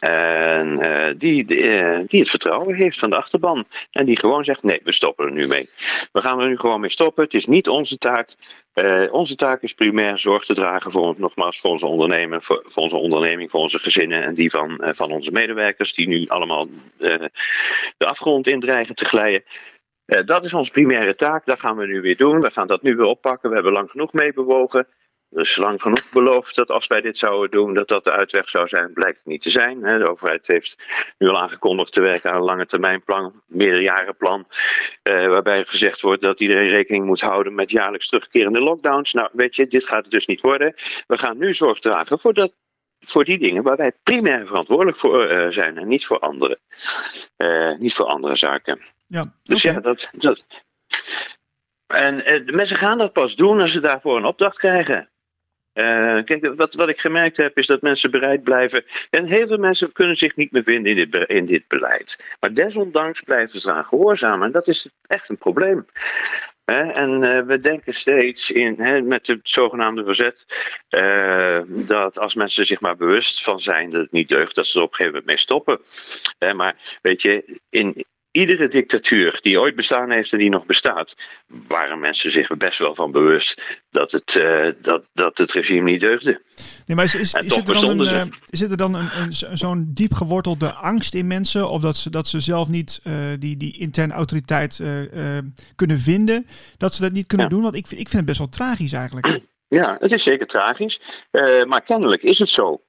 En 0.00 0.78
uh, 0.80 1.14
die, 1.18 1.56
uh, 1.56 1.98
die 2.06 2.20
het 2.20 2.30
vertrouwen 2.30 2.74
heeft 2.74 2.98
van 2.98 3.10
de 3.10 3.16
achterban. 3.16 3.66
En 3.90 4.04
die 4.04 4.18
gewoon 4.18 4.44
zegt: 4.44 4.62
nee, 4.62 4.80
we 4.84 4.92
stoppen 4.92 5.26
er 5.26 5.32
nu 5.32 5.46
mee. 5.46 5.68
We 6.12 6.20
gaan 6.20 6.40
er 6.40 6.48
nu 6.48 6.58
gewoon 6.58 6.80
mee 6.80 6.90
stoppen. 6.90 7.24
Het 7.24 7.34
is 7.34 7.46
niet 7.46 7.68
onze 7.68 7.98
taak. 7.98 8.34
Uh, 8.74 9.12
onze 9.12 9.34
taak 9.34 9.62
is 9.62 9.74
primair 9.74 10.18
zorg 10.18 10.44
te 10.44 10.54
dragen 10.54 10.90
voor, 10.90 11.14
nogmaals, 11.18 11.60
voor 11.60 11.70
onze 11.70 11.86
onderneming, 11.86 12.44
voor, 12.44 12.64
voor 12.66 12.82
onze 12.82 12.96
onderneming, 12.96 13.50
voor 13.50 13.60
onze 13.60 13.78
gezinnen 13.78 14.22
en 14.22 14.34
die 14.34 14.50
van, 14.50 14.82
van 14.86 15.12
onze 15.12 15.30
medewerkers, 15.30 15.94
die 15.94 16.08
nu 16.08 16.26
allemaal 16.26 16.66
de 17.96 18.06
afgrond 18.06 18.46
in 18.46 18.60
dreigen 18.60 18.94
te 18.94 19.04
glijden. 19.04 19.42
dat 20.24 20.44
is 20.44 20.54
onze 20.54 20.72
primaire 20.72 21.14
taak. 21.14 21.46
Dat 21.46 21.60
gaan 21.60 21.76
we 21.76 21.86
nu 21.86 22.00
weer 22.00 22.16
doen. 22.16 22.40
We 22.40 22.50
gaan 22.50 22.66
dat 22.66 22.82
nu 22.82 22.96
weer 22.96 23.06
oppakken. 23.06 23.48
We 23.48 23.54
hebben 23.54 23.72
lang 23.72 23.90
genoeg 23.90 24.12
meebewogen. 24.12 24.86
Er 25.34 25.40
is 25.40 25.56
lang 25.56 25.82
genoeg 25.82 26.10
beloofd 26.12 26.54
dat 26.54 26.70
als 26.70 26.86
wij 26.86 27.00
dit 27.00 27.18
zouden 27.18 27.50
doen, 27.50 27.74
dat 27.74 27.88
dat 27.88 28.04
de 28.04 28.10
uitweg 28.10 28.48
zou 28.48 28.68
zijn. 28.68 28.92
Blijkt 28.92 29.18
het 29.18 29.26
niet 29.26 29.42
te 29.42 29.50
zijn. 29.50 29.80
De 29.80 30.10
overheid 30.10 30.46
heeft 30.46 30.86
nu 31.18 31.28
al 31.28 31.38
aangekondigd 31.38 31.92
te 31.92 32.00
werken 32.00 32.30
aan 32.30 32.36
een 32.36 32.42
lange 32.42 32.66
termijnplan, 32.66 33.42
meerjarenplan. 33.46 34.46
Eh, 35.02 35.26
waarbij 35.26 35.64
gezegd 35.64 36.00
wordt 36.00 36.22
dat 36.22 36.40
iedereen 36.40 36.68
rekening 36.68 37.06
moet 37.06 37.20
houden 37.20 37.54
met 37.54 37.70
jaarlijks 37.70 38.08
terugkerende 38.08 38.60
lockdowns. 38.60 39.12
Nou, 39.12 39.28
weet 39.32 39.56
je, 39.56 39.66
dit 39.66 39.86
gaat 39.86 40.02
het 40.02 40.12
dus 40.12 40.26
niet 40.26 40.40
worden. 40.40 40.74
We 41.06 41.18
gaan 41.18 41.38
nu 41.38 41.54
zorg 41.54 41.78
dragen 41.78 42.18
voor, 42.18 42.34
dat, 42.34 42.52
voor 43.00 43.24
die 43.24 43.38
dingen 43.38 43.62
waar 43.62 43.76
wij 43.76 43.92
primair 44.02 44.46
verantwoordelijk 44.46 44.96
voor 44.96 45.30
uh, 45.30 45.46
zijn 45.48 45.78
en 45.78 45.88
niet 45.88 46.06
voor 46.06 46.18
andere, 46.18 46.58
uh, 47.36 47.76
niet 47.78 47.94
voor 47.94 48.06
andere 48.06 48.36
zaken. 48.36 48.80
Ja, 49.06 49.34
dus 49.42 49.62
ja, 49.62 49.80
dat. 49.80 50.08
dat 50.12 50.46
en 51.86 52.16
de 52.46 52.52
mensen 52.52 52.76
gaan 52.76 52.98
dat 52.98 53.12
pas 53.12 53.36
doen 53.36 53.60
als 53.60 53.72
ze 53.72 53.80
daarvoor 53.80 54.16
een 54.16 54.24
opdracht 54.24 54.58
krijgen. 54.58 55.08
Uh, 55.74 56.24
kijk, 56.24 56.52
wat, 56.56 56.74
wat 56.74 56.88
ik 56.88 57.00
gemerkt 57.00 57.36
heb 57.36 57.58
is 57.58 57.66
dat 57.66 57.82
mensen 57.82 58.10
bereid 58.10 58.42
blijven. 58.42 58.84
En 59.10 59.24
heel 59.24 59.46
veel 59.46 59.58
mensen 59.58 59.92
kunnen 59.92 60.16
zich 60.16 60.36
niet 60.36 60.52
meer 60.52 60.62
vinden 60.62 60.96
in 60.96 61.10
dit, 61.10 61.28
in 61.28 61.46
dit 61.46 61.68
beleid. 61.68 62.36
Maar 62.40 62.52
desondanks 62.52 63.20
blijven 63.20 63.60
ze 63.60 63.70
eraan 63.70 63.84
gehoorzamen. 63.84 64.46
En 64.46 64.52
dat 64.52 64.68
is 64.68 64.88
echt 65.06 65.28
een 65.28 65.38
probleem. 65.38 65.86
en 66.64 67.22
uh, 67.22 67.40
we 67.40 67.60
denken 67.60 67.94
steeds 67.94 68.50
in, 68.50 69.06
met 69.06 69.26
het 69.26 69.40
zogenaamde 69.42 70.04
verzet, 70.04 70.44
uh, 70.90 71.60
dat 71.66 72.18
als 72.18 72.34
mensen 72.34 72.66
zich 72.66 72.80
maar 72.80 72.96
bewust 72.96 73.42
van 73.42 73.60
zijn 73.60 73.90
dat 73.90 74.00
het 74.00 74.12
niet 74.12 74.28
deugt, 74.28 74.54
dat 74.54 74.66
ze 74.66 74.78
er 74.78 74.84
op 74.84 74.90
een 74.90 74.96
gegeven 74.96 75.18
moment 75.18 75.30
mee 75.30 75.42
stoppen. 75.44 75.80
maar 76.56 76.98
weet 77.02 77.22
je, 77.22 77.60
in, 77.70 78.04
iedere 78.34 78.68
dictatuur 78.68 79.38
die 79.42 79.60
ooit 79.60 79.76
bestaan 79.76 80.10
heeft 80.10 80.32
en 80.32 80.38
die 80.38 80.48
nog 80.48 80.66
bestaat, 80.66 81.14
waren 81.68 82.00
mensen 82.00 82.30
zich 82.30 82.56
best 82.56 82.78
wel 82.78 82.94
van 82.94 83.10
bewust 83.10 83.80
dat 83.90 84.12
het, 84.12 84.34
uh, 84.34 84.68
dat, 84.82 85.04
dat 85.12 85.38
het 85.38 85.52
regime 85.52 85.90
niet 85.90 86.00
deugde. 86.00 86.42
Nee, 86.86 86.96
maar 86.96 87.04
is, 87.04 87.14
is, 87.14 87.34
is, 87.34 87.56
er, 87.56 87.64
dan 87.64 88.00
een, 88.00 88.28
uh, 88.28 88.32
is 88.50 88.60
er 88.60 88.76
dan 88.76 88.94
een, 88.94 89.18
een, 89.18 89.32
zo'n 89.58 89.90
diep 89.94 90.12
gewortelde 90.12 90.72
angst 90.72 91.14
in 91.14 91.26
mensen? 91.26 91.68
Of 91.68 91.82
dat 91.82 91.96
ze, 91.96 92.10
dat 92.10 92.28
ze 92.28 92.40
zelf 92.40 92.68
niet 92.68 93.00
uh, 93.04 93.14
die, 93.38 93.56
die 93.56 93.78
interne 93.78 94.12
autoriteit 94.12 94.82
kunnen 95.74 95.98
vinden? 95.98 96.46
Dat 96.76 96.94
ze 96.94 97.02
dat 97.02 97.12
niet 97.12 97.26
kunnen 97.26 97.48
doen? 97.48 97.62
Want 97.62 97.74
ik, 97.74 97.86
ik 97.86 98.08
vind 98.08 98.12
het 98.12 98.24
best 98.24 98.38
wel 98.38 98.48
tragisch 98.48 98.92
eigenlijk. 98.92 99.40
Ja, 99.68 99.96
het 100.00 100.12
is 100.12 100.22
zeker 100.22 100.46
tragisch. 100.46 101.00
maar 101.66 101.82
kennelijk 101.82 102.22
is 102.22 102.38
het 102.38 102.48
zo. 102.48 102.83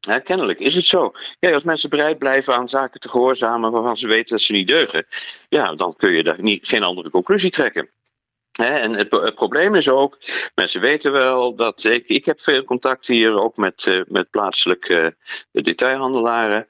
Ja, 0.00 0.18
kennelijk 0.18 0.58
is 0.58 0.74
het 0.74 0.84
zo. 0.84 1.12
Ja, 1.38 1.52
als 1.52 1.64
mensen 1.64 1.90
bereid 1.90 2.18
blijven 2.18 2.54
aan 2.54 2.68
zaken 2.68 3.00
te 3.00 3.08
gehoorzamen 3.08 3.70
waarvan 3.70 3.96
ze 3.96 4.06
weten 4.06 4.30
dat 4.30 4.40
ze 4.40 4.52
niet 4.52 4.68
deugen, 4.68 5.06
ja, 5.48 5.74
dan 5.74 5.96
kun 5.96 6.12
je 6.12 6.22
daar 6.22 6.42
niet, 6.42 6.68
geen 6.68 6.82
andere 6.82 7.10
conclusie 7.10 7.50
trekken. 7.50 7.88
en 8.52 8.92
het, 8.92 9.34
probleem 9.34 9.74
is 9.74 9.88
ook, 9.88 10.18
mensen 10.54 10.80
weten 10.80 11.12
wel 11.12 11.54
dat 11.54 11.84
ik, 11.84 12.08
ik 12.08 12.24
heb 12.24 12.40
veel 12.40 12.64
contact 12.64 13.06
hier 13.06 13.40
ook 13.40 13.56
met, 13.56 13.86
uh, 13.86 14.00
met 14.06 14.30
plaatselijke 14.30 15.16
detailhandelaren. 15.52 16.68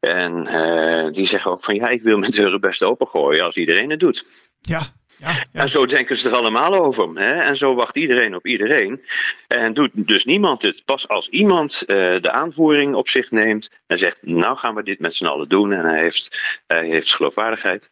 En 0.00 0.46
uh, 0.46 1.12
die 1.12 1.26
zeggen 1.26 1.50
ook 1.50 1.64
van 1.64 1.74
ja, 1.74 1.88
ik 1.88 2.02
wil 2.02 2.18
mijn 2.18 2.30
deuren 2.30 2.60
best 2.60 2.82
opengooien 2.82 3.44
als 3.44 3.56
iedereen 3.56 3.90
het 3.90 4.00
doet. 4.00 4.50
Ja, 4.60 4.82
ja, 5.18 5.30
ja. 5.30 5.60
En 5.60 5.68
zo 5.68 5.86
denken 5.86 6.16
ze 6.16 6.28
er 6.28 6.34
allemaal 6.34 6.74
over. 6.74 7.08
Hè? 7.08 7.32
En 7.32 7.56
zo 7.56 7.74
wacht 7.74 7.96
iedereen 7.96 8.34
op 8.34 8.46
iedereen. 8.46 9.02
En 9.48 9.74
doet 9.74 9.90
dus 9.94 10.24
niemand 10.24 10.62
het. 10.62 10.82
Pas 10.84 11.08
als 11.08 11.28
iemand 11.28 11.82
uh, 11.86 11.96
de 11.96 12.30
aanvoering 12.30 12.94
op 12.94 13.08
zich 13.08 13.30
neemt 13.30 13.70
en 13.86 13.98
zegt: 13.98 14.18
Nou 14.22 14.56
gaan 14.56 14.74
we 14.74 14.82
dit 14.82 14.98
met 14.98 15.14
z'n 15.14 15.26
allen 15.26 15.48
doen. 15.48 15.72
En 15.72 15.84
hij 15.84 16.00
heeft, 16.00 16.60
hij 16.66 16.86
heeft 16.86 17.14
geloofwaardigheid. 17.14 17.90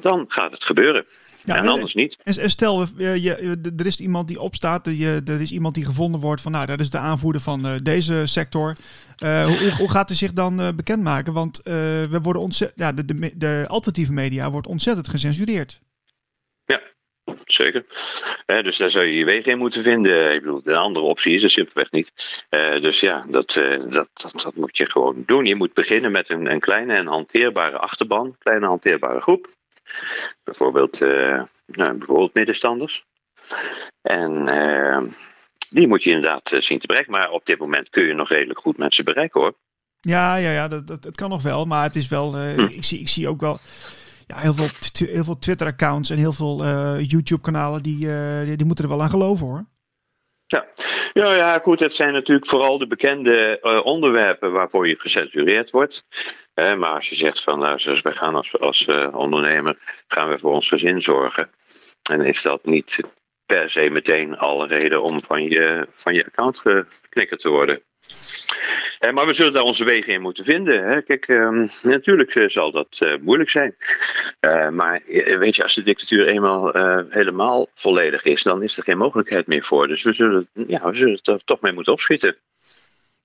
Dan 0.00 0.24
gaat 0.28 0.50
het 0.50 0.64
gebeuren. 0.64 1.06
Ja, 1.44 1.56
en 1.56 1.68
anders 1.68 1.94
niet. 1.94 2.16
En 2.24 2.50
stel, 2.50 2.86
er 3.76 3.86
is 3.86 4.00
iemand 4.00 4.28
die 4.28 4.40
opstaat, 4.40 4.86
er 4.86 5.40
is 5.40 5.52
iemand 5.52 5.74
die 5.74 5.84
gevonden 5.84 6.20
wordt 6.20 6.42
van, 6.42 6.52
nou, 6.52 6.66
dat 6.66 6.80
is 6.80 6.90
de 6.90 6.98
aanvoerder 6.98 7.40
van 7.40 7.66
uh, 7.66 7.72
deze 7.82 8.26
sector. 8.26 8.76
Uh, 9.24 9.46
hoe, 9.46 9.72
hoe, 9.78 9.90
gaat 9.90 10.08
hij 10.08 10.16
zich 10.16 10.32
dan 10.32 10.72
bekendmaken? 10.76 11.32
Want 11.32 11.60
we 11.62 12.18
worden 12.22 12.42
ontzettend, 12.42 12.80
ja, 12.80 12.92
de, 12.92 13.04
de, 13.04 13.32
de, 13.36 13.64
alternatieve 13.66 14.12
media 14.12 14.50
wordt 14.50 14.66
ontzettend 14.66 15.08
gecensureerd. 15.08 15.80
Zeker. 17.44 17.84
dus 18.46 18.76
daar 18.76 18.90
zou 18.90 19.04
je 19.04 19.14
je 19.14 19.24
weg 19.24 19.44
in 19.44 19.58
moeten 19.58 19.82
vinden. 19.82 20.34
Ik 20.34 20.42
bedoel, 20.42 20.62
de 20.62 20.76
andere 20.76 21.04
optie 21.04 21.34
is 21.34 21.42
er 21.42 21.50
simpelweg 21.50 21.90
niet. 21.90 22.12
dus 22.80 23.00
ja, 23.00 23.24
dat, 23.28 23.52
dat, 23.52 24.08
dat, 24.14 24.32
dat, 24.42 24.54
moet 24.54 24.76
je 24.76 24.90
gewoon 24.90 25.22
doen. 25.26 25.46
Je 25.46 25.54
moet 25.54 25.72
beginnen 25.72 26.12
met 26.12 26.30
een, 26.30 26.50
een 26.50 26.60
kleine 26.60 26.94
en 26.94 27.06
hanteerbare 27.06 27.78
achterban, 27.78 28.36
kleine 28.38 28.66
hanteerbare 28.66 29.20
groep. 29.20 29.46
Bijvoorbeeld, 30.44 31.02
uh, 31.02 31.42
nou, 31.66 31.94
bijvoorbeeld 31.94 32.34
middenstanders. 32.34 33.04
En 34.02 34.46
die 35.70 35.88
moet 35.88 36.04
je 36.04 36.10
inderdaad 36.10 36.52
eh, 36.52 36.60
zien 36.60 36.78
te 36.78 36.86
bereiken. 36.86 37.12
Maar 37.12 37.30
op 37.30 37.46
dit 37.46 37.58
moment 37.58 37.90
kun 37.90 38.04
je 38.04 38.14
nog 38.14 38.28
redelijk 38.28 38.58
goed 38.58 38.76
mensen 38.76 39.04
bereiken 39.04 39.40
hoor. 39.40 39.54
Ja, 40.00 40.36
ja, 40.36 40.50
ja 40.50 40.68
dat, 40.68 40.86
dat, 40.86 41.02
dat 41.02 41.14
kan 41.14 41.30
nog 41.30 41.42
wel. 41.42 41.64
Maar 41.64 41.82
het 41.82 41.96
is 41.96 42.08
wel, 42.08 42.36
hm. 42.36 42.60
ik, 42.60 42.84
zie, 42.84 43.00
ik 43.00 43.08
zie 43.08 43.28
ook 43.28 43.40
wel 43.40 43.56
ja, 44.28 44.36
heel 44.36 44.54
veel, 44.54 44.68
heel 44.92 45.24
veel 45.24 45.38
Twitter-accounts 45.38 46.10
en 46.10 46.18
heel 46.18 46.32
veel 46.32 46.64
YouTube-kanalen 46.98 47.82
die, 47.82 48.08
die, 48.44 48.56
die 48.56 48.66
moeten 48.66 48.84
er 48.84 48.90
wel 48.90 49.02
aan 49.02 49.10
geloven 49.10 49.46
hoor. 49.46 49.66
Ja. 50.46 50.66
Ja, 51.12 51.34
ja, 51.34 51.58
goed. 51.58 51.80
Het 51.80 51.94
zijn 51.94 52.12
natuurlijk 52.12 52.46
vooral 52.46 52.78
de 52.78 52.86
bekende 52.86 53.58
uh, 53.62 53.84
onderwerpen 53.84 54.52
waarvoor 54.52 54.88
je 54.88 54.98
gecensureerd 54.98 55.70
wordt. 55.70 56.04
Maar 56.54 56.94
als 56.94 57.08
je 57.08 57.14
zegt 57.14 57.42
van, 57.42 57.58
nou, 57.58 57.78
zoals 57.78 58.02
wij 58.02 58.12
gaan 58.12 58.34
als, 58.34 58.60
als 58.60 58.88
ondernemer, 59.12 59.78
gaan 60.08 60.28
we 60.28 60.38
voor 60.38 60.52
ons 60.52 60.68
gezin 60.68 61.02
zorgen. 61.02 61.50
En 62.10 62.20
is 62.20 62.42
dat 62.42 62.64
niet 62.64 63.00
per 63.46 63.70
se 63.70 63.90
meteen 63.90 64.38
alle 64.38 64.66
reden 64.66 65.02
om 65.02 65.20
van 65.20 65.42
je, 65.42 65.88
van 65.90 66.14
je 66.14 66.26
account 66.26 66.58
geknikkerd 66.58 67.40
te 67.40 67.48
worden. 67.48 67.82
Eh, 68.98 69.12
maar 69.12 69.26
we 69.26 69.34
zullen 69.34 69.52
daar 69.52 69.62
onze 69.62 69.84
wegen 69.84 70.12
in 70.12 70.20
moeten 70.20 70.44
vinden. 70.44 70.88
Hè. 70.88 71.02
Kijk, 71.02 71.28
uh, 71.28 71.68
natuurlijk 71.82 72.34
eh, 72.34 72.48
zal 72.48 72.72
dat 72.72 72.98
uh, 73.02 73.18
moeilijk 73.20 73.50
zijn. 73.50 73.74
Uh, 74.40 74.68
maar 74.68 75.02
weet 75.38 75.56
je, 75.56 75.62
als 75.62 75.74
de 75.74 75.82
dictatuur 75.82 76.26
eenmaal 76.26 76.70
helemaal 77.08 77.68
volledig 77.74 78.24
is, 78.24 78.42
dan 78.42 78.62
is 78.62 78.76
er 78.76 78.84
geen 78.84 78.98
mogelijkheid 78.98 79.46
meer 79.46 79.62
voor. 79.62 79.88
Dus 79.88 80.02
we 80.02 80.12
zullen, 80.12 80.48
ja, 80.52 80.90
we 80.90 80.96
zullen 80.96 81.18
er 81.22 81.44
toch 81.44 81.60
mee 81.60 81.72
moeten 81.72 81.92
opschieten. 81.92 82.36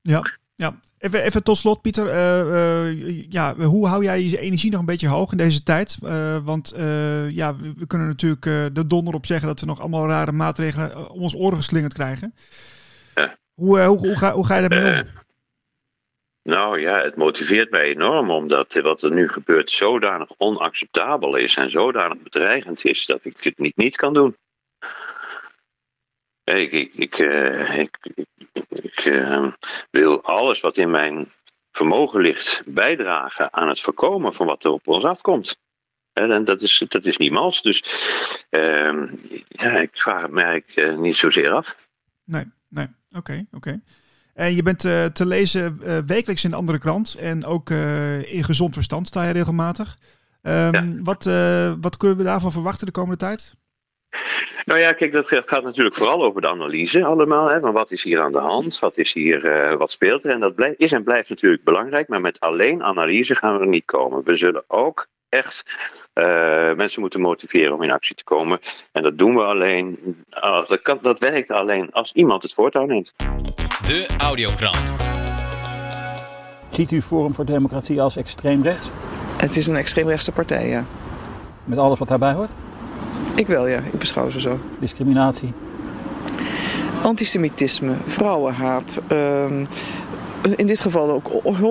Ja, 0.02 0.38
ja. 0.56 0.80
Even, 0.98 1.24
even 1.24 1.44
tot 1.44 1.58
slot, 1.58 1.82
Pieter. 1.82 2.08
ja, 3.30 3.56
hoe 3.56 3.88
hou 3.88 4.04
jij 4.04 4.24
je 4.24 4.40
energie 4.40 4.72
nog 4.72 4.80
een 4.80 4.86
beetje 4.86 5.08
hoog 5.08 5.32
in 5.32 5.38
deze 5.38 5.64
tijd? 5.64 5.98
want 6.44 6.74
ja, 7.30 7.56
we, 7.56 7.88
kunnen 7.88 8.08
natuurlijk 8.08 8.76
de 8.76 8.86
donder 8.86 9.14
op 9.14 9.26
zeggen 9.26 9.48
dat 9.48 9.60
we 9.60 9.66
nog 9.66 9.80
allemaal 9.80 10.08
rare 10.08 10.32
maatregelen 10.32 11.10
om 11.10 11.22
ons 11.22 11.36
oren 11.36 11.58
geslingerd 11.58 11.94
krijgen. 11.94 12.34
Ja. 13.16 13.38
Hoe, 13.54 13.82
hoe, 13.82 13.98
hoe, 13.98 14.18
ga, 14.18 14.34
hoe 14.34 14.46
ga 14.46 14.58
je 14.58 14.70
daarmee 14.70 15.02
om? 15.02 15.10
Nou 16.44 16.80
ja, 16.80 17.02
het 17.02 17.16
motiveert 17.16 17.70
mij 17.72 17.84
enorm 17.84 18.30
omdat 18.30 18.74
wat 18.74 19.02
er 19.02 19.12
nu 19.12 19.30
gebeurt 19.30 19.72
zodanig 19.72 20.30
onacceptabel 20.38 21.36
is 21.36 21.56
en 21.56 21.70
zodanig 21.70 22.18
bedreigend 22.18 22.86
is 22.86 23.06
dat 23.06 23.26
ik 23.26 23.44
het 23.44 23.58
niet 23.58 23.78
niet 23.78 23.96
kan 23.96 24.14
doen. 24.14 24.38
Ik, 26.44 26.72
ik, 26.72 26.94
ik, 26.94 27.18
uh, 27.18 27.78
ik, 27.78 27.98
ik 28.70 29.06
uh, 29.06 29.52
wil 29.90 30.24
alles 30.24 30.60
wat 30.60 30.78
in 30.78 30.92
mijn 30.92 31.28
vermogen 31.72 32.22
ligt 32.22 32.62
bijdragen 32.66 33.54
aan 33.54 33.68
het 33.68 33.80
voorkomen 33.80 34.34
van 34.34 34.46
wat 34.46 34.64
er 34.64 34.72
op 34.72 34.88
ons 34.88 35.04
afkomt. 35.04 35.58
En 36.14 36.46
dat 36.46 36.62
is, 36.62 36.84
dat 36.88 37.06
is 37.06 37.18
niet 37.18 37.32
mals. 37.32 37.62
Dus 37.62 37.84
uh, 38.50 39.12
ja, 39.48 39.72
ik 39.72 39.90
vraag 39.94 40.22
het 40.22 40.32
mij 40.32 40.64
niet 40.96 41.16
zozeer 41.16 41.52
af. 41.52 41.88
Nee, 42.24 42.46
nee. 42.74 42.88
Oké, 43.10 43.18
okay, 43.18 43.46
oké. 43.52 43.56
Okay. 43.56 43.82
En 44.34 44.56
je 44.56 44.64
bent 44.64 44.84
uh, 44.84 45.06
te 45.06 45.26
lezen 45.26 45.80
uh, 45.84 45.98
wekelijks 46.06 46.44
in 46.44 46.50
de 46.50 46.56
andere 46.56 46.80
krant. 46.80 47.16
En 47.16 47.46
ook 47.46 47.70
uh, 47.70 48.34
in 48.34 48.44
gezond 48.44 48.74
verstand 48.74 49.08
sta 49.08 49.24
je 49.24 49.34
regelmatig. 49.34 49.98
Um, 50.42 50.52
ja. 50.52 50.86
wat, 51.04 51.24
wat 51.82 51.98
kunnen 51.98 52.18
we 52.18 52.24
daarvan 52.24 52.52
verwachten 52.52 52.86
de 52.86 52.92
komende 52.92 53.18
tijd? 53.18 53.54
Nou 54.66 54.80
ja, 54.80 54.94
kijk, 54.94 55.12
dat 55.12 55.28
gaat 55.28 55.64
natuurlijk 55.64 55.96
vooral 55.96 56.24
over 56.24 56.42
de 56.42 56.50
analyse 56.50 57.04
allemaal. 57.04 57.50
Hè, 57.50 57.60
van 57.60 57.74
wat 57.74 57.92
is 57.92 58.04
hier 58.04 58.22
aan 58.22 58.32
de 58.32 58.40
hand? 58.40 58.80
Wat, 58.80 58.98
is 58.98 59.14
hier, 59.14 59.78
wat 59.78 59.92
speelt 59.92 60.24
er? 60.24 60.32
En 60.32 60.40
dat 60.40 60.74
is 60.78 60.92
en 60.92 61.04
blijft 61.04 61.30
natuurlijk 61.30 61.64
belangrijk. 61.64 62.08
Maar 62.08 62.22
met 62.22 62.40
alleen 62.40 62.84
analyse 62.84 63.36
gaan 63.36 63.54
we 63.54 63.60
er 63.60 63.68
niet 63.68 63.86
komen. 63.86 64.24
We 64.24 64.36
zullen 64.36 64.64
ook 64.68 65.08
echt 65.34 65.64
uh, 66.14 66.74
mensen 66.74 67.02
moeten 67.02 67.22
motiveren 67.22 67.74
om 67.74 67.84
in 67.84 67.92
actie 67.92 68.16
te 68.16 68.24
komen. 68.24 68.60
En 68.92 69.04
dat 69.04 69.18
doen 69.18 69.36
we 69.36 69.44
alleen, 69.44 70.16
uh, 70.44 70.66
dat, 70.66 70.82
kan, 70.82 70.98
dat 71.02 71.20
werkt 71.20 71.52
alleen 71.52 71.92
als 71.92 72.12
iemand 72.14 72.44
het 72.44 72.54
voortouw 72.54 72.86
neemt. 72.86 73.14
De 73.86 74.08
Audiokrant. 74.18 74.96
Ziet 76.72 76.92
u 76.92 77.02
Forum 77.02 77.34
voor 77.34 77.46
Democratie 77.46 78.02
als 78.02 78.16
extreem 78.16 78.64
rechts? 78.64 78.90
Het 79.38 79.56
is 79.58 79.68
een 79.68 79.76
extreemrechtse 79.76 80.32
partij, 80.32 80.68
ja. 80.68 80.86
Met 81.64 81.78
alles 81.78 82.00
wat 82.00 82.08
daarbij 82.08 82.34
hoort? 82.34 82.52
Ik 83.36 83.48
wel, 83.48 83.68
ja. 83.68 83.80
Ik 83.80 84.00
beschouw 84.00 84.30
ze 84.30 84.40
zo. 84.40 84.60
Discriminatie? 84.80 85.54
Antisemitisme, 87.04 87.94
vrouwenhaat, 88.08 89.02
uh, 89.12 89.46
in 90.56 90.68
dit 90.68 90.80
geval 90.80 91.12
ook 91.12 91.28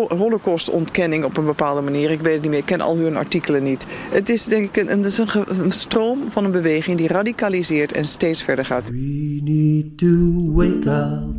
holocaustontkenning 0.08 1.24
op 1.24 1.36
een 1.36 1.44
bepaalde 1.44 1.80
manier. 1.80 2.10
Ik 2.10 2.20
weet 2.20 2.32
het 2.32 2.42
niet 2.42 2.50
meer, 2.50 2.60
ik 2.60 2.66
ken 2.66 2.80
al 2.80 2.96
hun 2.96 3.16
artikelen 3.16 3.62
niet. 3.62 3.86
Het 4.10 4.28
is 4.28 4.44
denk 4.44 4.68
ik 4.68 4.76
een, 4.76 4.88
het 4.88 5.04
is 5.04 5.18
een, 5.18 5.72
stroom 5.72 6.18
van 6.28 6.44
een 6.44 6.50
beweging 6.50 6.98
die 6.98 7.08
radicaliseert 7.08 7.92
en 7.92 8.04
steeds 8.04 8.42
verder 8.42 8.64
gaat. 8.64 8.90
We 8.90 9.40
need 9.44 9.98
to 9.98 10.52
wake 10.52 10.88
up, 10.88 11.34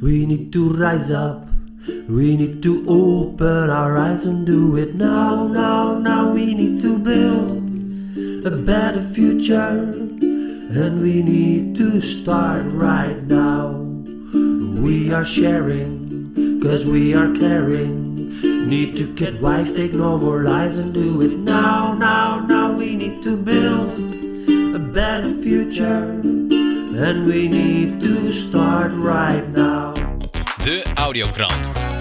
we 0.00 0.10
need 0.10 0.52
to 0.52 0.68
rise 0.68 1.12
up. 1.12 1.52
We 2.08 2.34
need 2.36 2.62
to 2.62 2.82
open 2.86 3.68
our 3.70 3.98
eyes 3.98 4.24
and 4.26 4.46
do 4.46 4.76
it 4.76 4.94
now, 4.94 5.46
now, 5.46 5.98
now. 5.98 6.32
We 6.32 6.54
need 6.54 6.80
to 6.80 6.98
build 6.98 7.52
a 8.46 8.50
better 8.50 9.06
future. 9.12 9.92
And 10.76 11.00
we 11.00 11.22
need 11.22 11.76
to 11.76 12.00
start 12.00 12.64
right 12.72 13.22
now. 13.26 13.84
We 14.82 15.12
are 15.12 15.24
sharing 15.24 15.93
Cause 16.64 16.86
we 16.86 17.12
are 17.12 17.30
caring. 17.34 18.40
Need 18.66 18.96
to 18.96 19.04
get 19.14 19.38
wise, 19.38 19.70
take 19.70 19.92
no 19.92 20.16
more 20.16 20.42
lies 20.44 20.78
and 20.78 20.94
do 20.94 21.20
it 21.20 21.36
now, 21.36 21.92
now, 21.92 22.40
now. 22.40 22.72
We 22.72 22.96
need 22.96 23.22
to 23.24 23.36
build 23.36 23.92
a 24.74 24.78
better 24.78 25.30
future. 25.42 26.04
And 27.04 27.26
we 27.26 27.48
need 27.48 28.00
to 28.00 28.32
start 28.32 28.92
right 28.92 29.46
now. 29.50 29.92
De 30.62 30.82
Audiokrant. 30.96 31.93